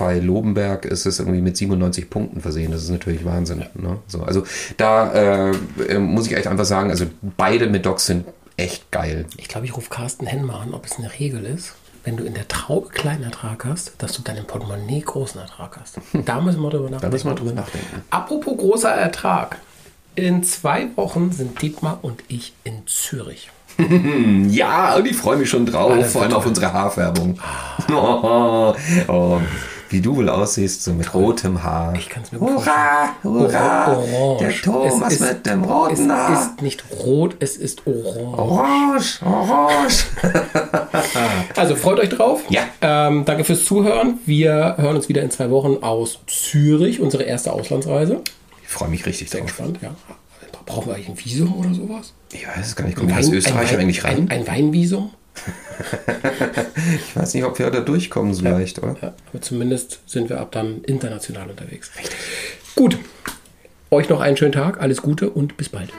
bei 0.00 0.18
Lobenberg 0.18 0.86
ist 0.86 1.04
es 1.04 1.18
irgendwie 1.18 1.42
mit 1.42 1.58
97 1.58 2.08
Punkten 2.08 2.40
versehen. 2.40 2.72
Das 2.72 2.82
ist 2.82 2.90
natürlich 2.90 3.24
Wahnsinn. 3.26 3.66
Ne? 3.74 3.98
So, 4.06 4.22
also 4.22 4.44
da 4.78 5.12
äh, 5.12 5.52
äh, 5.88 5.98
muss 5.98 6.26
ich 6.26 6.34
echt 6.34 6.46
einfach 6.46 6.64
sagen, 6.64 6.90
also 6.90 7.04
beide 7.36 7.66
mit 7.66 7.84
Docs 7.84 8.06
sind 8.06 8.24
echt 8.60 8.90
geil. 8.90 9.26
Ich 9.36 9.48
glaube, 9.48 9.66
ich 9.66 9.76
rufe 9.76 9.90
Carsten 9.90 10.26
Henn 10.26 10.48
an, 10.50 10.74
ob 10.74 10.86
es 10.86 10.98
eine 10.98 11.10
Regel 11.18 11.44
ist, 11.44 11.74
wenn 12.04 12.16
du 12.16 12.24
in 12.24 12.34
der 12.34 12.48
Traube 12.48 12.88
kleinen 12.88 13.24
Ertrag 13.24 13.64
hast, 13.64 13.92
dass 13.98 14.12
du 14.12 14.22
dann 14.22 14.36
im 14.36 14.46
Portemonnaie 14.46 15.00
großen 15.00 15.40
Ertrag 15.40 15.78
hast. 15.80 15.98
Da 16.24 16.40
müssen 16.40 16.60
wir 16.62 16.70
drüber 16.70 16.86
Da 16.86 16.90
nachdenken. 16.92 17.12
müssen 17.14 17.28
wir 17.30 17.34
drüber 17.34 17.52
nachdenken. 17.52 18.02
Apropos 18.10 18.56
großer 18.56 18.90
Ertrag. 18.90 19.58
In 20.16 20.42
zwei 20.42 20.88
Wochen 20.96 21.30
sind 21.32 21.60
Dietmar 21.62 21.98
und 22.02 22.22
ich 22.28 22.52
in 22.64 22.86
Zürich. 22.86 23.50
Ja, 24.48 24.96
und 24.96 25.06
ich 25.06 25.16
freue 25.16 25.36
mich 25.38 25.48
schon 25.48 25.64
drauf, 25.64 25.92
Alles 25.92 26.12
vor 26.12 26.22
allem 26.22 26.34
auf 26.34 26.44
unsere 26.46 26.72
Haarfärbung. 26.72 27.38
Oh, 27.92 28.74
oh, 29.08 29.40
wie 29.90 30.00
du 30.00 30.16
wohl 30.16 30.28
aussiehst, 30.28 30.84
so 30.84 30.92
mit 30.92 31.12
rotem 31.14 31.62
Haar. 31.62 31.94
Ich 31.96 32.08
kann's 32.08 32.30
mir 32.32 32.38
gut 32.38 32.50
Hurra, 32.50 33.10
hurra, 33.22 33.96
Orange. 33.96 34.38
der 34.40 34.52
Thomas 34.62 35.12
Es 35.14 35.20
ist- 35.20 35.32
mit 35.32 35.46
dem 35.46 35.64
roten 35.64 35.92
Es 36.10 36.16
Haar. 36.16 36.32
ist 36.42 36.62
nicht 36.62 36.84
rot, 37.04 37.36
es 37.40 37.56
ist 37.56 37.82
orange. 37.86 38.38
Orange, 38.38 39.20
orange. 39.24 40.04
Also 41.56 41.76
freut 41.76 41.98
euch 42.00 42.08
drauf. 42.08 42.42
Ja. 42.48 42.62
Ähm, 42.80 43.24
danke 43.24 43.44
fürs 43.44 43.64
Zuhören. 43.64 44.18
Wir 44.26 44.76
hören 44.78 44.96
uns 44.96 45.08
wieder 45.08 45.22
in 45.22 45.30
zwei 45.30 45.50
Wochen 45.50 45.82
aus 45.82 46.18
Zürich, 46.26 47.00
unsere 47.00 47.24
erste 47.24 47.52
Auslandsreise. 47.52 48.20
Ich 48.62 48.68
freue 48.68 48.88
mich 48.88 49.04
richtig 49.06 49.30
Sehr 49.30 49.40
drauf. 49.40 49.48
gespannt, 49.48 49.78
ja. 49.82 49.94
Brauchen 50.66 50.86
wir 50.88 50.94
eigentlich 50.94 51.08
ein 51.08 51.18
Visum 51.24 51.54
oder 51.58 51.74
sowas? 51.74 52.12
Ich 52.32 52.46
weiß 52.46 52.64
es 52.64 52.76
gar 52.76 52.84
nicht. 52.84 52.96
Kommen 52.96 53.08
wir 53.08 53.16
als 53.16 53.28
Österreicher 53.28 53.72
Wein- 53.74 53.80
eigentlich 53.80 54.04
rein? 54.04 54.28
Ein, 54.30 54.40
ein 54.40 54.46
Weinvisum? 54.46 55.10
Ich 57.08 57.16
weiß 57.16 57.34
nicht, 57.34 57.44
ob 57.44 57.58
wir 57.58 57.70
da 57.70 57.80
durchkommen 57.80 58.34
so 58.34 58.42
leicht, 58.44 58.78
oder? 58.78 58.96
Ja, 59.00 59.14
aber 59.28 59.40
zumindest 59.40 60.00
sind 60.06 60.28
wir 60.28 60.40
ab 60.40 60.52
dann 60.52 60.82
international 60.84 61.50
unterwegs. 61.50 61.90
Richtig. 61.96 62.16
Gut. 62.74 62.98
Euch 63.90 64.08
noch 64.08 64.20
einen 64.20 64.36
schönen 64.36 64.52
Tag, 64.52 64.80
alles 64.80 65.02
Gute 65.02 65.30
und 65.30 65.56
bis 65.56 65.68
bald. 65.68 65.90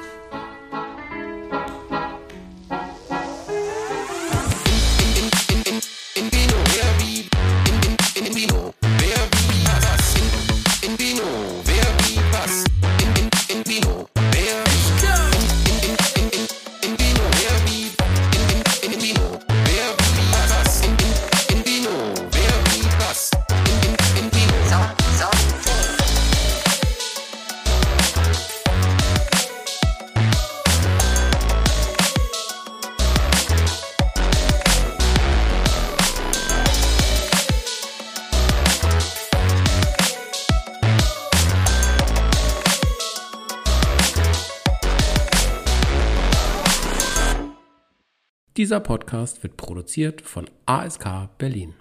Dieser 48.71 48.79
Podcast 48.79 49.43
wird 49.43 49.57
produziert 49.57 50.21
von 50.21 50.49
ASK 50.65 51.27
Berlin. 51.37 51.73